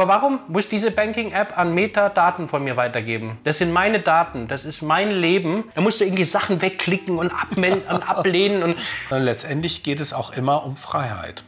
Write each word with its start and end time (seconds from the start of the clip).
Aber 0.00 0.08
warum 0.08 0.38
muss 0.48 0.66
diese 0.66 0.90
Banking-App 0.90 1.58
an 1.58 1.74
Meta 1.74 2.08
Daten 2.08 2.48
von 2.48 2.64
mir 2.64 2.78
weitergeben? 2.78 3.38
Das 3.44 3.58
sind 3.58 3.70
meine 3.70 4.00
Daten, 4.00 4.48
das 4.48 4.64
ist 4.64 4.80
mein 4.80 5.10
Leben. 5.10 5.64
Da 5.74 5.82
musst 5.82 6.00
du 6.00 6.06
irgendwie 6.06 6.24
Sachen 6.24 6.62
wegklicken 6.62 7.18
und, 7.18 7.30
abmelden 7.30 7.82
und 7.82 8.02
ablehnen. 8.08 8.62
Und 8.62 8.76
Letztendlich 9.10 9.82
geht 9.82 10.00
es 10.00 10.14
auch 10.14 10.32
immer 10.32 10.64
um 10.64 10.76
Freiheit. 10.76 11.44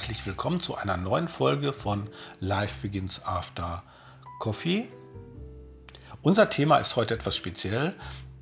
Herzlich 0.00 0.24
willkommen 0.24 0.60
zu 0.60 0.76
einer 0.76 0.96
neuen 0.96 1.28
Folge 1.28 1.74
von 1.74 2.08
Life 2.40 2.78
Begins 2.80 3.26
After 3.26 3.82
Coffee. 4.38 4.88
Unser 6.22 6.48
Thema 6.48 6.78
ist 6.78 6.96
heute 6.96 7.12
etwas 7.12 7.36
speziell. 7.36 7.94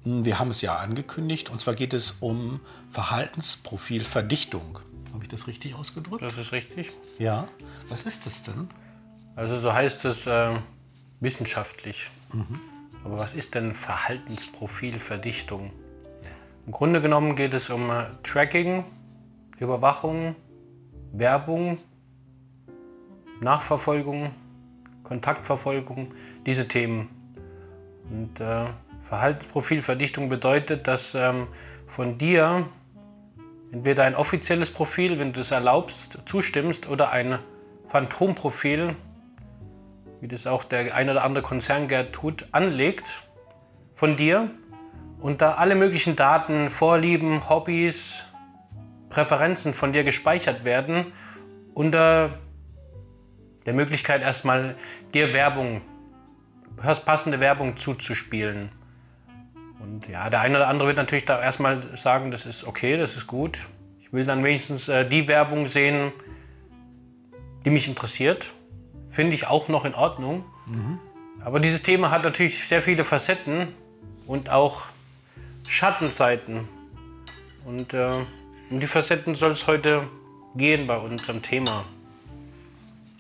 Wir 0.05 0.39
haben 0.39 0.51
es 0.51 0.61
ja 0.61 0.77
angekündigt 0.77 1.51
und 1.51 1.61
zwar 1.61 1.75
geht 1.75 1.95
es 1.95 2.19
um 2.21 2.61
Verhaltensprofilverdichtung. 2.89 4.79
Habe 5.13 5.25
ich 5.25 5.31
das 5.31 5.49
richtig 5.49 5.75
ausgedrückt? 5.75 6.23
das 6.23 6.39
ist 6.39 6.53
richtig. 6.53 6.93
Ja. 7.19 7.49
Was 7.89 8.03
ist 8.03 8.25
das 8.27 8.45
denn? 8.45 8.71
Also 9.35 9.59
so 9.59 9.73
heißt 9.73 10.05
es 10.05 10.29
äh, 10.29 10.61
wissenschaftlich. 11.19 12.09
Aber 13.03 13.19
was 13.19 13.35
ist 13.35 13.57
denn 13.57 13.75
Verhaltensprofilverdichtung? 13.75 15.73
Im 16.67 16.73
Grunde 16.73 17.01
genommen 17.01 17.35
geht 17.35 17.53
es 17.53 17.69
um 17.69 17.91
äh, 17.91 18.05
Tracking, 18.23 18.85
Überwachung, 19.59 20.37
Werbung, 21.13 21.79
Nachverfolgung, 23.41 24.35
Kontaktverfolgung, 25.05 26.13
diese 26.45 26.69
Themen. 26.69 27.09
Und 28.11 28.41
äh, 28.41 28.67
Verhaltensprofilverdichtung 29.03 30.29
bedeutet, 30.29 30.87
dass 30.87 31.15
ähm, 31.15 31.49
von 31.87 32.19
dir 32.19 32.67
entweder 33.73 34.05
ein 34.05 34.15
offizielles 34.15 34.71
Profil, 34.71 35.19
wenn 35.19 35.33
du 35.33 35.41
es 35.41 35.51
erlaubst, 35.51 36.19
zustimmst, 36.27 36.89
oder 36.89 37.11
ein 37.11 37.39
Phantomprofil, 37.89 38.95
wie 40.21 40.29
das 40.29 40.47
auch 40.47 40.65
der 40.65 40.95
ein 40.95 41.09
oder 41.09 41.25
andere 41.25 41.43
Konzern 41.43 41.89
gerne 41.89 42.13
tut, 42.13 42.47
anlegt 42.53 43.25
von 43.95 44.17
dir 44.17 44.51
und 45.21 45.41
da 45.41 45.53
alle 45.53 45.75
möglichen 45.75 46.17
Daten, 46.17 46.71
Vorlieben, 46.71 47.49
Hobbys, 47.49 48.25
Präferenzen 49.09 49.75
von 49.75 49.93
dir 49.93 50.05
gespeichert 50.05 50.65
werden, 50.65 51.13
unter 51.75 52.39
der 53.67 53.75
Möglichkeit 53.75 54.23
erstmal 54.23 54.77
dir 55.15 55.35
Werbung, 55.35 55.83
passende 57.05 57.41
Werbung 57.41 57.77
zuzuspielen. 57.77 58.71
Und 59.81 60.09
ja, 60.09 60.29
der 60.31 60.41
eine 60.41 60.57
oder 60.57 60.69
andere 60.69 60.89
wird 60.89 60.97
natürlich 60.97 61.25
da 61.25 61.41
erstmal 61.41 61.97
sagen, 61.97 62.31
das 62.31 62.47
ist 62.47 62.67
okay, 62.67 62.97
das 62.97 63.17
ist 63.17 63.27
gut. 63.27 63.59
Ich 64.01 64.13
will 64.13 64.25
dann 64.25 64.43
wenigstens 64.43 64.89
äh, 64.89 65.07
die 65.07 65.29
Werbung 65.29 65.69
sehen, 65.69 66.13
die 67.65 67.71
mich 67.71 67.89
interessiert. 67.89 68.53
Finde 69.09 69.35
ich 69.35 69.47
auch 69.47 69.69
noch 69.69 69.85
in 69.85 69.95
Ordnung. 69.95 70.45
Aber 71.45 71.61
dieses 71.61 71.83
Thema 71.83 72.11
hat 72.11 72.25
natürlich 72.25 72.67
sehr 72.67 72.83
viele 72.83 73.05
Facetten 73.05 73.69
und 74.27 74.51
auch 74.51 74.87
Schattenseiten. 75.69 76.69
Und 77.65 77.95
äh, 77.95 78.11
um 78.71 78.81
die 78.81 78.87
Facetten 78.87 79.35
soll 79.35 79.53
es 79.53 79.67
heute 79.67 80.07
gehen 80.55 80.87
bei 80.87 80.97
unserem 80.97 81.43
Thema. 81.43 81.85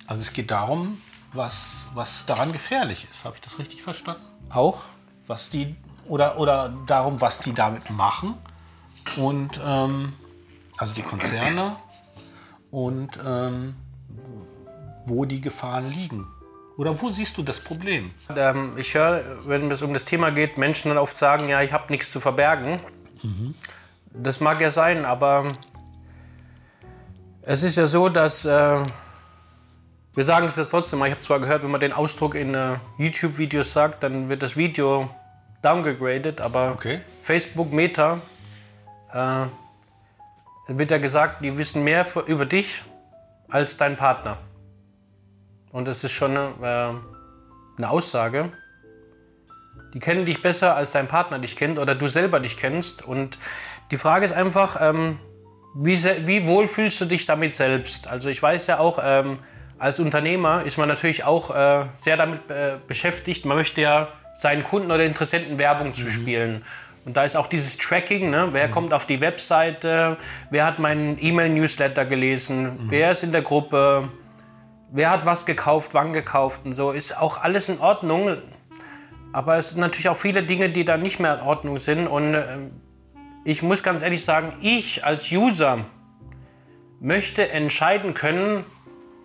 Also 0.07 0.23
es 0.23 0.33
geht 0.33 0.51
darum, 0.51 1.01
was, 1.33 1.89
was 1.95 2.27
daran 2.27 2.53
gefährlich 2.53 3.07
ist. 3.11 3.25
Habe 3.25 3.37
ich 3.37 3.43
das 3.43 3.59
richtig 3.59 3.83
verstanden? 3.83 4.23
Auch? 4.51 4.83
Was 5.27 5.51
die 5.51 5.77
oder, 6.07 6.39
oder 6.39 6.75
darum, 6.87 7.21
was 7.21 7.41
die 7.41 7.53
damit 7.53 7.91
machen 7.91 8.35
und 9.19 9.61
ähm, 9.65 10.15
also 10.79 10.95
die 10.95 11.03
Konzerne 11.03 11.77
und 12.71 13.19
ähm, 13.25 13.77
wo 15.05 15.27
die 15.27 15.41
Gefahren 15.41 15.91
liegen. 15.91 16.27
Oder 16.79 17.01
wo 17.03 17.11
siehst 17.11 17.37
du 17.37 17.43
das 17.43 17.61
Problem? 17.61 18.13
Ähm, 18.35 18.73
ich 18.79 18.95
höre, 18.95 19.47
wenn 19.47 19.71
es 19.71 19.83
um 19.83 19.93
das 19.93 20.05
Thema 20.05 20.31
geht, 20.31 20.57
Menschen 20.57 20.89
dann 20.89 20.99
oft 20.99 21.17
sagen, 21.17 21.49
ja, 21.49 21.61
ich 21.61 21.73
habe 21.73 21.93
nichts 21.93 22.11
zu 22.11 22.21
verbergen. 22.21 22.81
Das 24.13 24.41
mag 24.41 24.61
ja 24.61 24.71
sein, 24.71 25.05
aber 25.05 25.45
es 27.43 27.63
ist 27.63 27.77
ja 27.77 27.87
so, 27.87 28.09
dass 28.09 28.45
äh, 28.45 28.85
wir 30.15 30.25
sagen 30.25 30.47
es 30.47 30.57
jetzt 30.57 30.71
trotzdem 30.71 30.99
mal. 30.99 31.07
Ich 31.07 31.13
habe 31.13 31.23
zwar 31.23 31.41
gehört, 31.41 31.63
wenn 31.63 31.71
man 31.71 31.81
den 31.81 31.93
Ausdruck 31.93 32.35
in 32.35 32.55
äh, 32.55 32.77
YouTube-Videos 32.97 33.73
sagt, 33.73 34.03
dann 34.03 34.29
wird 34.29 34.43
das 34.43 34.57
Video 34.57 35.09
downgegradet, 35.63 36.41
aber 36.41 36.73
Okay. 36.73 37.01
Facebook, 37.23 37.73
Meta, 37.73 38.19
äh, 39.13 39.47
wird 40.69 40.91
ja 40.91 40.99
gesagt, 40.99 41.45
die 41.45 41.57
wissen 41.57 41.85
mehr 41.85 42.05
für, 42.05 42.21
über 42.21 42.47
dich 42.47 42.83
als 43.49 43.77
dein 43.77 43.97
Partner. 43.97 44.37
Und 45.73 45.89
das 45.89 46.05
ist 46.05 46.13
schon 46.13 46.37
eine, 46.37 46.49
äh, 46.63 47.79
eine 47.79 47.91
Aussage. 47.91 48.53
Die 49.95 50.01
kennen 50.01 50.27
dich 50.27 50.43
besser, 50.43 50.77
als 50.77 50.93
dein 50.93 51.09
Partner 51.09 51.39
dich 51.39 51.57
kennt 51.57 51.79
oder 51.79 51.95
du 51.95 52.09
selber 52.09 52.41
dich 52.41 52.57
kennst. 52.57 53.03
Und 53.03 53.39
die 53.91 53.97
Frage 53.97 54.25
ist 54.25 54.33
einfach, 54.33 54.79
ähm, 54.81 55.19
wie, 55.75 55.97
wie 56.27 56.47
wohl 56.47 56.69
fühlst 56.69 57.01
du 57.01 57.05
dich 57.05 57.27
damit 57.27 57.55
selbst? 57.55 58.09
Also 58.09 58.29
ich 58.29 58.43
weiß 58.43 58.67
ja 58.67 58.79
auch, 58.79 58.99
ähm, 59.03 59.39
als 59.79 60.01
Unternehmer 60.01 60.65
ist 60.65 60.77
man 60.77 60.89
natürlich 60.89 61.25
auch 61.25 61.55
äh, 61.55 61.85
sehr 61.97 62.17
damit 62.17 62.51
äh, 62.51 62.77
beschäftigt. 62.87 63.45
Man 63.45 63.57
möchte 63.57 63.81
ja 63.81 64.09
seinen 64.37 64.65
Kunden 64.65 64.91
oder 64.91 65.05
Interessenten 65.05 65.59
Werbung 65.59 65.95
zu 65.95 66.11
spielen. 66.11 66.65
Und 67.05 67.17
da 67.17 67.25
ist 67.25 67.37
auch 67.37 67.47
dieses 67.47 67.79
Tracking, 67.79 68.31
ne? 68.31 68.49
wer 68.53 68.69
kommt 68.69 68.93
auf 68.93 69.07
die 69.07 69.21
Webseite, 69.21 70.17
wer 70.51 70.67
hat 70.67 70.79
meinen 70.79 71.17
E-Mail-Newsletter 71.19 72.05
gelesen, 72.05 72.89
wer 72.91 73.13
ist 73.13 73.23
in 73.23 73.33
der 73.33 73.43
Gruppe, 73.43 74.11
wer 74.91 75.11
hat 75.11 75.25
was 75.25 75.47
gekauft, 75.47 75.95
wann 75.95 76.13
gekauft 76.13 76.63
und 76.65 76.75
so. 76.75 76.91
Ist 76.91 77.17
auch 77.17 77.43
alles 77.43 77.69
in 77.69 77.79
Ordnung. 77.81 78.37
Aber 79.33 79.57
es 79.57 79.71
sind 79.71 79.81
natürlich 79.81 80.09
auch 80.09 80.17
viele 80.17 80.43
Dinge, 80.43 80.71
die 80.71 80.85
da 80.85 80.97
nicht 80.97 81.21
mehr 81.21 81.39
in 81.39 81.41
Ordnung 81.41 81.79
sind. 81.79 82.09
Und 82.09 82.35
ähm, 82.35 82.73
ich 83.49 83.63
muss 83.63 83.83
ganz 83.83 84.03
ehrlich 84.03 84.23
sagen, 84.27 84.53
ich 84.61 85.07
als 85.07 85.33
User 85.33 85.79
möchte 87.01 87.49
entscheiden 87.49 88.13
können, 88.13 88.63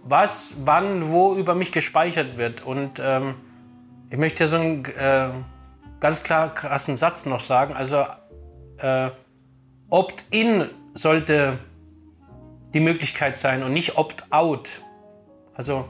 was, 0.06 0.56
wann, 0.64 1.10
wo 1.10 1.36
über 1.36 1.56
mich 1.56 1.74
gespeichert 1.74 2.38
wird. 2.38 2.66
Und 2.66 3.02
ähm, 3.04 3.36
ich 4.10 4.18
möchte 4.18 4.46
hier 4.46 4.48
so 4.48 4.56
einen 4.56 4.86
äh, 4.86 5.28
ganz 6.00 6.24
klar 6.24 6.54
krassen 6.54 6.96
Satz 6.96 7.26
noch 7.26 7.42
sagen. 7.42 7.74
Also 7.74 8.06
äh, 8.78 9.10
Opt-in 9.90 10.70
sollte 10.94 11.60
die 12.74 12.80
Möglichkeit 12.80 13.38
sein 13.38 13.62
und 13.62 13.74
nicht 13.74 13.98
Opt-out. 13.98 14.70
Also 15.54 15.90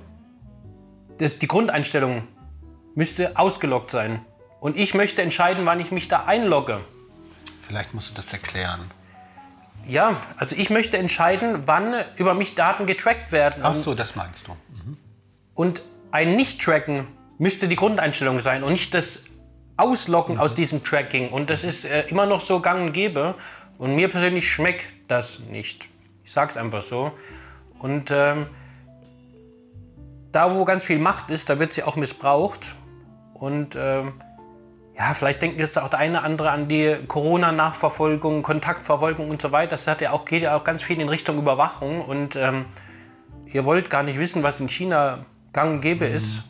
das, 1.19 1.37
die 1.37 1.47
Grundeinstellung 1.47 2.27
müsste 2.95 3.37
ausgeloggt 3.37 3.91
sein. 3.91 4.25
Und 4.59 4.75
ich 4.75 4.95
möchte 4.95 5.21
entscheiden, 5.21 5.67
wann 5.67 5.79
ich 5.79 5.91
mich 5.91 6.07
da 6.07 6.25
einlogge. 6.25 6.79
Vielleicht 7.65 7.93
musst 7.93 8.11
du 8.11 8.15
das 8.15 8.31
erklären. 8.33 8.81
Ja, 9.87 10.15
also 10.37 10.55
ich 10.55 10.69
möchte 10.69 10.97
entscheiden, 10.97 11.63
wann 11.65 11.95
über 12.15 12.33
mich 12.33 12.55
Daten 12.55 12.85
getrackt 12.85 13.31
werden. 13.31 13.63
Ach 13.63 13.75
so, 13.75 13.93
das 13.93 14.15
meinst 14.15 14.47
du. 14.47 14.55
Und 15.55 15.81
ein 16.11 16.35
Nicht-Tracken 16.35 17.07
müsste 17.37 17.67
die 17.67 17.75
Grundeinstellung 17.75 18.41
sein 18.41 18.63
und 18.63 18.71
nicht 18.71 18.93
das 18.93 19.25
Ausloggen 19.77 20.37
aus 20.37 20.53
diesem 20.53 20.83
Tracking. 20.83 21.29
Und 21.29 21.49
das 21.49 21.63
ist 21.63 21.85
äh, 21.85 22.07
immer 22.07 22.25
noch 22.25 22.41
so 22.41 22.59
gang 22.59 22.81
und 22.81 22.93
gäbe. 22.93 23.35
Und 23.77 23.95
mir 23.95 24.09
persönlich 24.09 24.49
schmeckt 24.49 24.85
das 25.07 25.39
nicht. 25.39 25.87
Ich 26.23 26.31
sag's 26.31 26.57
einfach 26.57 26.81
so. 26.81 27.11
Und 27.79 28.11
ähm, 28.11 28.45
da, 30.31 30.53
wo 30.53 30.63
ganz 30.65 30.83
viel 30.83 30.99
Macht 30.99 31.31
ist, 31.31 31.49
da 31.49 31.59
wird 31.59 31.73
sie 31.73 31.83
auch 31.83 31.95
missbraucht. 31.95 32.75
Und 33.33 33.75
ähm, 33.75 34.13
ja, 34.97 35.13
vielleicht 35.13 35.41
denkt 35.41 35.57
jetzt 35.57 35.79
auch 35.79 35.89
der 35.89 35.99
eine 35.99 36.19
oder 36.19 36.23
andere 36.23 36.51
an 36.51 36.67
die 36.67 36.95
Corona-Nachverfolgung, 37.07 38.43
Kontaktverfolgung 38.43 39.29
und 39.29 39.41
so 39.41 39.51
weiter. 39.51 39.71
Das 39.71 39.87
hat 39.87 40.01
ja 40.01 40.11
auch, 40.11 40.25
geht 40.25 40.43
ja 40.43 40.55
auch 40.55 40.63
ganz 40.63 40.83
viel 40.83 41.01
in 41.01 41.09
Richtung 41.09 41.37
Überwachung. 41.37 42.01
Und 42.01 42.35
ähm, 42.35 42.65
ihr 43.51 43.65
wollt 43.65 43.89
gar 43.89 44.03
nicht 44.03 44.19
wissen, 44.19 44.43
was 44.43 44.59
in 44.59 44.69
China 44.69 45.19
gang 45.51 45.73
und 45.73 45.81
gäbe 45.81 46.05
ist. 46.05 46.43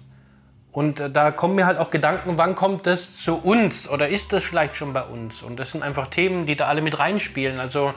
Und 0.73 0.99
äh, 0.99 1.09
da 1.09 1.31
kommen 1.31 1.55
mir 1.55 1.65
halt 1.65 1.77
auch 1.77 1.89
Gedanken, 1.89 2.37
wann 2.37 2.55
kommt 2.55 2.85
das 2.85 3.17
zu 3.17 3.35
uns 3.35 3.87
oder 3.87 4.09
ist 4.09 4.33
das 4.33 4.43
vielleicht 4.43 4.75
schon 4.75 4.91
bei 4.91 5.03
uns? 5.03 5.41
Und 5.41 5.57
das 5.57 5.71
sind 5.71 5.83
einfach 5.83 6.07
Themen, 6.07 6.45
die 6.45 6.57
da 6.57 6.67
alle 6.67 6.81
mit 6.81 6.99
reinspielen. 6.99 7.59
Also 7.61 7.93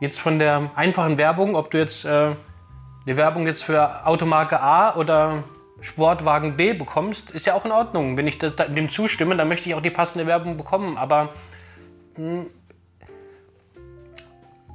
jetzt 0.00 0.20
von 0.20 0.38
der 0.38 0.70
einfachen 0.74 1.16
Werbung, 1.16 1.54
ob 1.54 1.70
du 1.70 1.78
jetzt 1.78 2.04
äh, 2.04 2.32
eine 3.06 3.16
Werbung 3.16 3.46
jetzt 3.46 3.64
für 3.64 4.06
Automarke 4.06 4.60
A 4.60 4.96
oder 4.96 5.44
Sportwagen 5.84 6.56
B 6.56 6.72
bekommst, 6.72 7.30
ist 7.30 7.44
ja 7.44 7.52
auch 7.52 7.66
in 7.66 7.70
Ordnung. 7.70 8.16
Wenn 8.16 8.26
ich 8.26 8.38
dem 8.38 8.90
zustimme, 8.90 9.36
dann 9.36 9.48
möchte 9.48 9.68
ich 9.68 9.74
auch 9.74 9.82
die 9.82 9.90
passende 9.90 10.26
Werbung 10.26 10.56
bekommen. 10.56 10.96
Aber 10.96 11.34
mh, 12.16 12.46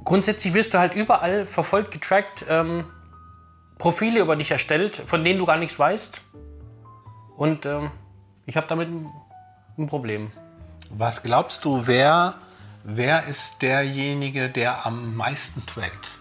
grundsätzlich 0.04 0.54
wirst 0.54 0.72
du 0.72 0.78
halt 0.78 0.94
überall 0.94 1.46
verfolgt, 1.46 1.90
getrackt, 1.90 2.46
ähm, 2.48 2.84
Profile 3.76 4.20
über 4.20 4.36
dich 4.36 4.52
erstellt, 4.52 5.02
von 5.04 5.24
denen 5.24 5.40
du 5.40 5.46
gar 5.46 5.56
nichts 5.56 5.78
weißt. 5.80 6.20
Und 7.36 7.66
ähm, 7.66 7.90
ich 8.46 8.56
habe 8.56 8.68
damit 8.68 8.88
ein, 8.88 9.10
ein 9.78 9.88
Problem. 9.88 10.30
Was 10.90 11.24
glaubst 11.24 11.64
du, 11.64 11.88
wer, 11.88 12.34
wer 12.84 13.26
ist 13.26 13.62
derjenige, 13.62 14.48
der 14.48 14.86
am 14.86 15.16
meisten 15.16 15.66
trackt? 15.66 16.19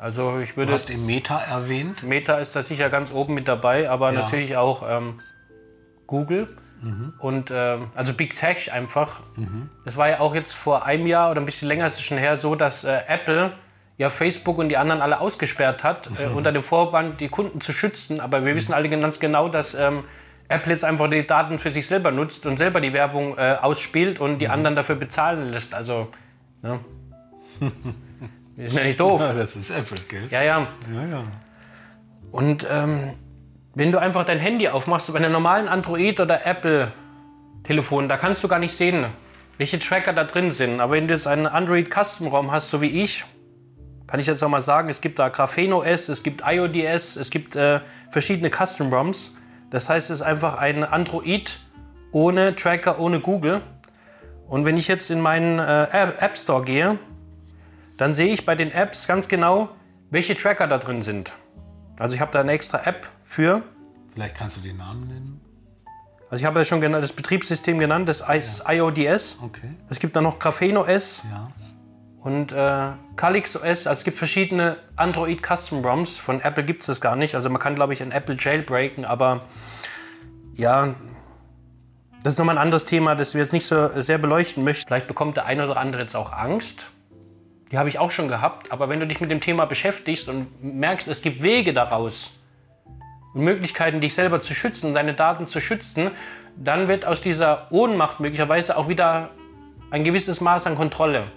Also 0.00 0.38
ich 0.40 0.50
Du 0.50 0.56
würde 0.58 0.72
hast 0.72 0.90
eben 0.90 1.06
Meta 1.06 1.40
erwähnt. 1.40 2.02
Meta 2.02 2.36
ist 2.36 2.54
da 2.56 2.62
sicher 2.62 2.90
ganz 2.90 3.12
oben 3.12 3.34
mit 3.34 3.48
dabei, 3.48 3.88
aber 3.90 4.12
Ja. 4.12 4.20
natürlich 4.22 4.56
auch 4.56 4.84
ähm, 4.88 5.20
Google 6.06 6.48
und 7.18 7.50
ähm, 7.52 7.90
also 7.94 8.12
Big 8.12 8.36
Tech 8.36 8.72
einfach. 8.72 9.20
Es 9.86 9.96
war 9.96 10.08
ja 10.08 10.20
auch 10.20 10.34
jetzt 10.34 10.52
vor 10.52 10.84
einem 10.84 11.06
Jahr 11.06 11.30
oder 11.30 11.40
ein 11.40 11.46
bisschen 11.46 11.66
länger 11.68 11.86
ist 11.86 11.94
es 11.94 12.02
schon 12.02 12.18
her 12.18 12.36
so, 12.36 12.54
dass 12.54 12.84
äh, 12.84 12.98
Apple 13.08 13.50
ja 13.96 14.10
Facebook 14.10 14.58
und 14.58 14.68
die 14.68 14.76
anderen 14.76 15.00
alle 15.00 15.18
ausgesperrt 15.20 15.82
hat, 15.82 16.08
äh, 16.20 16.26
unter 16.26 16.52
dem 16.52 16.62
Vorwand, 16.62 17.20
die 17.20 17.28
Kunden 17.28 17.60
zu 17.62 17.72
schützen. 17.72 18.20
Aber 18.20 18.44
wir 18.44 18.54
wissen 18.54 18.72
alle 18.74 18.88
ganz 18.90 19.18
genau, 19.18 19.48
dass 19.48 19.74
ähm, 19.74 20.04
Apple 20.48 20.70
jetzt 20.72 20.84
einfach 20.84 21.08
die 21.10 21.26
Daten 21.26 21.58
für 21.58 21.70
sich 21.70 21.86
selber 21.86 22.12
nutzt 22.12 22.44
und 22.46 22.56
selber 22.58 22.80
die 22.80 22.92
Werbung 22.92 23.36
äh, 23.38 23.56
ausspielt 23.60 24.20
und 24.20 24.38
die 24.38 24.48
anderen 24.48 24.76
dafür 24.76 24.96
bezahlen 24.96 25.50
lässt. 25.50 25.74
Also, 25.74 26.08
ne? 26.62 26.78
Wir 28.56 28.68
sind 28.68 28.78
ja 28.78 28.84
nicht 28.84 29.00
doof. 29.00 29.20
das 29.36 29.54
ist 29.54 29.70
Apple, 29.70 29.98
gell? 30.08 30.22
Ja, 30.30 30.42
ja. 30.42 30.66
Ja, 30.92 31.06
ja. 31.06 31.22
Und 32.32 32.66
ähm, 32.70 33.12
wenn 33.74 33.92
du 33.92 33.98
einfach 33.98 34.24
dein 34.24 34.38
Handy 34.38 34.68
aufmachst, 34.68 35.12
bei 35.12 35.18
einem 35.18 35.32
normalen 35.32 35.68
Android- 35.68 36.18
oder 36.20 36.46
Apple-Telefon, 36.46 38.08
da 38.08 38.16
kannst 38.16 38.42
du 38.42 38.48
gar 38.48 38.58
nicht 38.58 38.72
sehen, 38.72 39.04
welche 39.58 39.78
Tracker 39.78 40.14
da 40.14 40.24
drin 40.24 40.50
sind. 40.50 40.80
Aber 40.80 40.94
wenn 40.94 41.06
du 41.06 41.12
jetzt 41.12 41.26
einen 41.26 41.46
Android-Custom-ROM 41.46 42.50
hast, 42.50 42.70
so 42.70 42.80
wie 42.80 43.04
ich, 43.04 43.24
kann 44.06 44.20
ich 44.20 44.26
jetzt 44.26 44.42
auch 44.42 44.48
mal 44.48 44.62
sagen, 44.62 44.88
es 44.88 45.02
gibt 45.02 45.18
da 45.18 45.28
Graphene 45.28 45.76
OS, 45.76 46.08
es 46.08 46.22
gibt 46.22 46.42
iOS, 46.46 47.16
es 47.16 47.30
gibt 47.30 47.56
äh, 47.56 47.80
verschiedene 48.10 48.48
Custom-ROMs. 48.48 49.34
Das 49.70 49.90
heißt, 49.90 50.10
es 50.10 50.20
ist 50.20 50.22
einfach 50.22 50.56
ein 50.56 50.82
Android 50.82 51.58
ohne 52.12 52.56
Tracker, 52.56 52.98
ohne 52.98 53.20
Google. 53.20 53.60
Und 54.48 54.64
wenn 54.64 54.78
ich 54.78 54.88
jetzt 54.88 55.10
in 55.10 55.20
meinen 55.20 55.58
äh, 55.58 55.84
App 55.92 56.36
Store 56.38 56.64
gehe, 56.64 56.98
dann 57.96 58.14
sehe 58.14 58.32
ich 58.32 58.44
bei 58.44 58.54
den 58.54 58.70
Apps 58.72 59.06
ganz 59.06 59.28
genau, 59.28 59.68
welche 60.10 60.36
Tracker 60.36 60.66
da 60.66 60.78
drin 60.78 61.02
sind. 61.02 61.34
Also 61.98 62.14
ich 62.14 62.20
habe 62.20 62.32
da 62.32 62.40
eine 62.40 62.52
extra 62.52 62.82
App 62.84 63.08
für. 63.24 63.62
Vielleicht 64.12 64.34
kannst 64.36 64.58
du 64.58 64.60
den 64.60 64.76
Namen 64.76 65.08
nennen. 65.08 65.40
Also 66.30 66.42
ich 66.42 66.46
habe 66.46 66.58
ja 66.58 66.64
schon 66.64 66.80
genannt, 66.80 67.02
das 67.02 67.12
Betriebssystem 67.12 67.78
genannt, 67.78 68.08
das 68.08 68.22
I- 68.28 68.76
iOS. 68.76 69.38
Okay. 69.42 69.70
Es 69.88 69.98
gibt 70.00 70.16
dann 70.16 70.24
noch 70.24 70.38
Graphene 70.38 70.80
OS 70.80 71.22
Ja. 71.30 71.48
und 72.20 72.52
äh, 72.52 72.88
Calyx 73.16 73.56
OS. 73.56 73.62
Also 73.86 73.90
es 73.92 74.04
gibt 74.04 74.18
verschiedene 74.18 74.76
Android 74.96 75.40
Custom 75.46 75.84
ROMs. 75.84 76.18
Von 76.18 76.40
Apple 76.40 76.64
gibt 76.64 76.80
es 76.80 76.86
das 76.86 77.00
gar 77.00 77.14
nicht. 77.16 77.34
Also 77.36 77.48
man 77.48 77.60
kann, 77.60 77.74
glaube 77.76 77.92
ich, 77.92 78.02
ein 78.02 78.10
Apple 78.10 78.36
jailbreaken, 78.38 79.04
aber 79.04 79.42
ja, 80.54 80.94
das 82.22 82.34
ist 82.34 82.38
nochmal 82.38 82.58
ein 82.58 82.62
anderes 82.62 82.84
Thema, 82.84 83.14
das 83.14 83.34
wir 83.34 83.40
jetzt 83.42 83.52
nicht 83.52 83.66
so 83.66 83.88
sehr 84.00 84.18
beleuchten 84.18 84.64
möchten. 84.64 84.86
Vielleicht 84.88 85.06
bekommt 85.06 85.36
der 85.36 85.46
eine 85.46 85.64
oder 85.64 85.76
andere 85.76 86.02
jetzt 86.02 86.16
auch 86.16 86.32
Angst. 86.32 86.88
Die 87.72 87.78
habe 87.78 87.88
ich 87.88 87.98
auch 87.98 88.10
schon 88.10 88.28
gehabt. 88.28 88.72
Aber 88.72 88.88
wenn 88.88 89.00
du 89.00 89.06
dich 89.06 89.20
mit 89.20 89.30
dem 89.30 89.40
Thema 89.40 89.66
beschäftigst 89.66 90.28
und 90.28 90.62
merkst, 90.62 91.08
es 91.08 91.22
gibt 91.22 91.42
Wege 91.42 91.72
daraus 91.72 92.40
und 93.34 93.42
Möglichkeiten, 93.42 94.00
dich 94.00 94.14
selber 94.14 94.40
zu 94.40 94.54
schützen, 94.54 94.94
deine 94.94 95.14
Daten 95.14 95.46
zu 95.46 95.60
schützen, 95.60 96.10
dann 96.56 96.88
wird 96.88 97.04
aus 97.04 97.20
dieser 97.20 97.70
Ohnmacht 97.70 98.20
möglicherweise 98.20 98.76
auch 98.76 98.88
wieder 98.88 99.30
ein 99.90 100.04
gewisses 100.04 100.40
Maß 100.40 100.66
an 100.66 100.74
Kontrolle. 100.74 101.30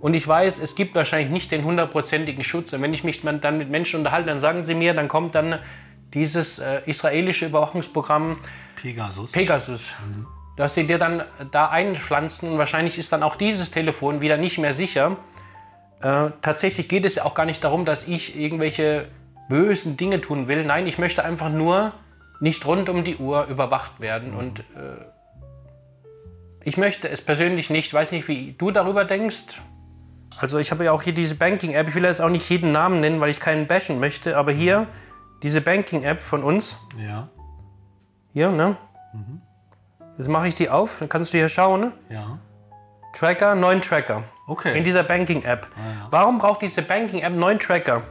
Und 0.00 0.14
ich 0.14 0.26
weiß, 0.26 0.58
es 0.58 0.74
gibt 0.74 0.94
wahrscheinlich 0.94 1.30
nicht 1.30 1.50
den 1.52 1.64
hundertprozentigen 1.64 2.44
Schutz. 2.44 2.72
Und 2.72 2.82
wenn 2.82 2.92
ich 2.92 3.02
mich 3.02 3.22
dann 3.22 3.58
mit 3.58 3.70
Menschen 3.70 3.98
unterhalte, 3.98 4.28
dann 4.28 4.40
sagen 4.40 4.62
sie 4.62 4.74
mir, 4.74 4.94
dann 4.94 5.08
kommt 5.08 5.34
dann 5.34 5.58
dieses 6.12 6.58
äh, 6.58 6.82
israelische 6.86 7.46
Überwachungsprogramm 7.46 8.38
Pegasus. 8.76 9.32
Pegasus, 9.32 9.94
dass 10.56 10.74
sie 10.74 10.86
dir 10.86 10.98
dann 10.98 11.22
da 11.50 11.68
einpflanzen. 11.68 12.52
Und 12.52 12.58
wahrscheinlich 12.58 12.98
ist 12.98 13.12
dann 13.12 13.22
auch 13.22 13.36
dieses 13.36 13.70
Telefon 13.70 14.20
wieder 14.20 14.36
nicht 14.36 14.58
mehr 14.58 14.72
sicher. 14.72 15.16
Äh, 16.00 16.30
tatsächlich 16.42 16.88
geht 16.88 17.04
es 17.04 17.16
ja 17.16 17.24
auch 17.24 17.34
gar 17.34 17.46
nicht 17.46 17.62
darum, 17.62 17.84
dass 17.84 18.08
ich 18.08 18.38
irgendwelche 18.38 19.08
bösen 19.48 19.96
Dinge 19.96 20.20
tun 20.20 20.48
will. 20.48 20.64
Nein, 20.64 20.86
ich 20.86 20.98
möchte 20.98 21.24
einfach 21.24 21.50
nur 21.50 21.92
nicht 22.40 22.66
rund 22.66 22.88
um 22.88 23.04
die 23.04 23.16
Uhr 23.16 23.46
überwacht 23.46 24.00
werden. 24.00 24.34
Und 24.34 24.60
äh, 24.60 24.62
ich 26.64 26.76
möchte 26.76 27.08
es 27.08 27.22
persönlich 27.22 27.70
nicht. 27.70 27.86
Ich 27.86 27.94
weiß 27.94 28.12
nicht, 28.12 28.26
wie 28.28 28.54
du 28.58 28.70
darüber 28.70 29.04
denkst. 29.04 29.60
Also 30.38 30.58
ich 30.58 30.70
habe 30.70 30.84
ja 30.84 30.92
auch 30.92 31.02
hier 31.02 31.14
diese 31.14 31.36
Banking-App. 31.36 31.88
Ich 31.88 31.94
will 31.94 32.04
jetzt 32.04 32.20
auch 32.20 32.28
nicht 32.28 32.48
jeden 32.50 32.72
Namen 32.72 33.00
nennen, 33.00 33.20
weil 33.20 33.30
ich 33.30 33.40
keinen 33.40 33.66
bashen 33.66 34.00
möchte. 34.00 34.36
Aber 34.36 34.52
hier 34.52 34.86
diese 35.42 35.60
Banking-App 35.60 36.22
von 36.22 36.42
uns. 36.42 36.76
ja. 36.98 37.28
Hier, 38.32 38.50
ne? 38.50 38.76
Jetzt 40.18 40.28
mache 40.28 40.48
ich 40.48 40.54
die 40.54 40.68
auf, 40.70 40.98
dann 40.98 41.08
kannst 41.08 41.32
du 41.32 41.38
hier 41.38 41.48
schauen. 41.48 41.80
Ne? 41.80 41.92
Ja. 42.10 42.38
Tracker, 43.12 43.54
neun 43.54 43.80
Tracker. 43.82 44.24
Okay. 44.46 44.76
In 44.76 44.84
dieser 44.84 45.02
Banking-App. 45.02 45.68
Warum 46.10 46.38
braucht 46.38 46.62
diese 46.62 46.82
Banking-App 46.82 47.32
neun 47.34 47.58
Tracker? 47.58 48.02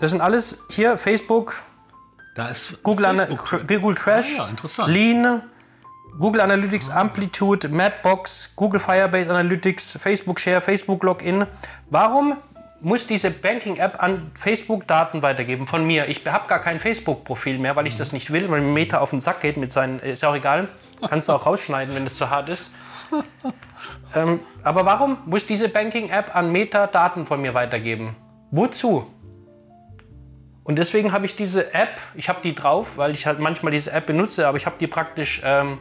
Das 0.00 0.10
sind 0.12 0.20
alles 0.20 0.58
hier 0.70 0.96
Facebook, 0.96 1.62
Google, 2.82 3.06
Ana 3.06 3.26
Facebook. 3.26 3.66
Google 3.66 3.94
Crash, 3.94 4.38
Ah, 4.38 4.48
ja. 4.76 4.86
Lean, 4.86 5.42
Google 6.18 6.40
Analytics 6.40 6.90
Amplitude, 6.90 7.68
Mapbox, 7.68 8.52
Google 8.54 8.80
Firebase 8.80 9.30
Analytics, 9.30 9.98
Facebook 10.00 10.38
Share, 10.38 10.60
Facebook 10.60 11.02
Login. 11.02 11.46
Warum 11.90 12.36
muss 12.80 13.06
diese 13.06 13.30
Banking-App 13.30 14.02
an 14.02 14.30
Facebook 14.34 14.86
Daten 14.86 15.22
weitergeben 15.22 15.66
von 15.66 15.86
mir? 15.86 16.08
Ich 16.08 16.24
habe 16.26 16.48
gar 16.48 16.60
kein 16.60 16.78
Facebook-Profil 16.80 17.58
mehr, 17.58 17.76
weil 17.76 17.86
ich 17.86 17.96
das 17.96 18.12
nicht 18.12 18.32
will, 18.32 18.48
weil 18.48 18.60
mir 18.60 18.72
Meta 18.72 18.98
auf 18.98 19.10
den 19.10 19.20
Sack 19.20 19.40
geht 19.40 19.56
mit 19.56 19.72
seinen. 19.72 19.98
Ist 19.98 20.22
ja 20.22 20.30
auch 20.30 20.36
egal. 20.36 20.68
Kannst 21.08 21.28
du 21.28 21.32
auch 21.32 21.46
rausschneiden, 21.46 21.94
wenn 21.94 22.06
es 22.06 22.16
zu 22.16 22.30
hart 22.30 22.48
ist. 22.48 22.72
ähm, 24.14 24.40
aber 24.62 24.84
warum 24.86 25.18
muss 25.26 25.46
diese 25.46 25.68
Banking-App 25.68 26.36
an 26.36 26.52
Meta 26.52 26.86
Daten 26.86 27.26
von 27.26 27.40
mir 27.40 27.54
weitergeben? 27.54 28.16
Wozu? 28.50 29.06
Und 30.62 30.76
deswegen 30.76 31.12
habe 31.12 31.24
ich 31.24 31.34
diese 31.34 31.72
App, 31.72 31.98
ich 32.14 32.28
habe 32.28 32.40
die 32.42 32.54
drauf, 32.54 32.98
weil 32.98 33.12
ich 33.12 33.26
halt 33.26 33.38
manchmal 33.38 33.72
diese 33.72 33.90
App 33.90 34.06
benutze, 34.06 34.46
aber 34.46 34.58
ich 34.58 34.66
habe 34.66 34.76
die 34.78 34.86
praktisch 34.86 35.40
ähm, 35.42 35.78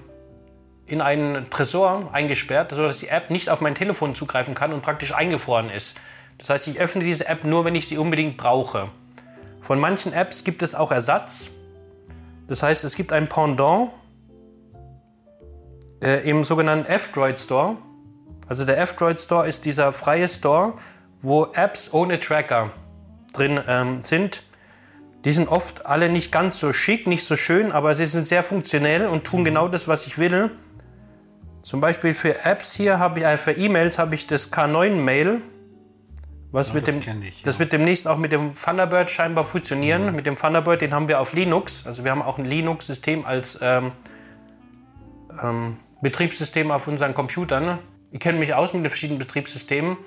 in 0.85 1.01
einen 1.01 1.49
Tresor 1.49 2.09
eingesperrt, 2.13 2.71
sodass 2.71 2.99
die 2.99 3.09
App 3.09 3.29
nicht 3.29 3.49
auf 3.49 3.59
mein 3.59 3.75
Telefon 3.75 4.15
zugreifen 4.15 4.55
kann 4.55 4.71
und 4.71 4.81
praktisch 4.81 5.13
eingefroren 5.13 5.69
ist. 5.69 5.97
Das 6.37 6.49
heißt, 6.49 6.67
ich 6.67 6.79
öffne 6.79 7.03
diese 7.03 7.27
App 7.27 7.43
nur, 7.43 7.65
wenn 7.65 7.75
ich 7.75 7.87
sie 7.87 7.97
unbedingt 7.97 8.37
brauche. 8.37 8.89
Von 9.61 9.79
manchen 9.79 10.13
Apps 10.13 10.43
gibt 10.43 10.61
es 10.61 10.75
auch 10.75 10.91
Ersatz. 10.91 11.49
Das 12.47 12.63
heißt, 12.63 12.83
es 12.83 12.95
gibt 12.95 13.11
ein 13.11 13.27
Pendant 13.27 13.89
äh, 16.01 16.29
im 16.29 16.43
sogenannten 16.43 16.85
F-Droid 16.85 17.39
Store. 17.39 17.77
Also 18.47 18.65
der 18.65 18.79
F-Droid 18.79 19.19
Store 19.19 19.47
ist 19.47 19.65
dieser 19.65 19.91
freie 19.91 20.29
Store, 20.29 20.73
wo 21.19 21.45
Apps 21.53 21.93
ohne 21.93 22.19
Tracker 22.19 22.71
drin 23.33 23.59
ähm, 23.67 24.01
sind. 24.01 24.43
Die 25.25 25.33
sind 25.33 25.49
oft 25.49 25.85
alle 25.85 26.07
nicht 26.07 26.31
ganz 26.31 26.59
so 26.59 26.71
schick, 26.71 27.07
nicht 27.07 27.25
so 27.25 27.35
schön, 27.35 27.71
aber 27.71 27.95
sie 27.95 28.05
sind 28.05 28.25
sehr 28.25 28.43
funktionell 28.43 29.07
und 29.07 29.25
tun 29.25 29.43
genau 29.43 29.67
das, 29.67 29.87
was 29.87 30.07
ich 30.07 30.17
will. 30.17 30.51
Zum 31.63 31.81
Beispiel 31.81 32.13
für 32.13 32.45
Apps 32.45 32.73
hier 32.73 32.99
habe 32.99 33.19
ich, 33.19 33.25
äh, 33.25 33.37
für 33.37 33.51
E-Mails 33.51 33.99
habe 33.99 34.15
ich 34.15 34.27
das 34.27 34.53
K9 34.53 34.91
Mail, 34.91 35.41
was 36.57 36.73
mit 36.73 36.87
das 36.87 36.99
dem, 36.99 37.21
ich, 37.21 37.43
das 37.43 37.55
ja. 37.55 37.59
wird 37.59 37.73
demnächst 37.73 38.07
auch 38.07 38.17
mit 38.17 38.31
dem 38.31 38.55
Thunderbird 38.55 39.11
scheinbar 39.11 39.45
fusionieren. 39.45 40.15
Mit 40.15 40.25
dem 40.25 40.35
Thunderbird, 40.35 40.81
den 40.81 40.91
haben 40.91 41.07
wir 41.07 41.19
auf 41.19 41.33
Linux. 41.33 41.85
Also 41.85 42.03
wir 42.03 42.09
haben 42.09 42.23
auch 42.23 42.39
ein 42.39 42.45
Linux-System 42.45 43.25
als 43.27 43.59
ähm, 43.61 43.91
ähm, 45.43 45.77
Betriebssystem 46.01 46.71
auf 46.71 46.87
unseren 46.87 47.13
Computern. 47.13 47.77
Ich 48.11 48.19
kenne 48.19 48.39
mich 48.39 48.55
aus 48.55 48.73
mit 48.73 48.83
den 48.83 48.89
verschiedenen 48.89 49.19
Betriebssystemen 49.19 49.97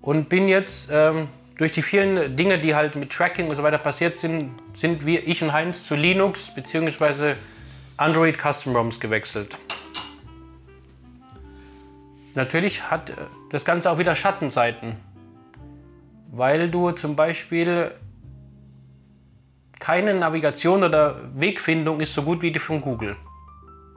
und 0.00 0.30
bin 0.30 0.48
jetzt 0.48 0.88
ähm, 0.90 1.28
durch 1.58 1.72
die 1.72 1.82
vielen 1.82 2.34
Dinge, 2.34 2.58
die 2.58 2.74
halt 2.74 2.96
mit 2.96 3.12
Tracking 3.12 3.48
und 3.48 3.54
so 3.54 3.62
weiter 3.62 3.78
passiert 3.78 4.18
sind, 4.18 4.52
sind 4.72 5.04
wir, 5.04 5.28
ich 5.28 5.42
und 5.42 5.52
Heinz, 5.52 5.84
zu 5.84 5.96
Linux 5.96 6.54
bzw. 6.54 7.34
Android 7.98 8.38
Custom 8.38 8.74
ROMs 8.74 9.00
gewechselt. 9.00 9.58
Natürlich 12.34 12.90
hat 12.90 13.10
äh, 13.10 13.14
das 13.50 13.66
Ganze 13.66 13.90
auch 13.90 13.98
wieder 13.98 14.14
Schattenseiten, 14.14 14.96
weil 16.36 16.68
du 16.68 16.90
zum 16.90 17.14
Beispiel 17.16 17.92
keine 19.78 20.14
Navigation 20.14 20.82
oder 20.82 21.16
Wegfindung 21.34 22.00
ist 22.00 22.14
so 22.14 22.22
gut 22.22 22.42
wie 22.42 22.50
die 22.50 22.58
von 22.58 22.80
Google. 22.80 23.16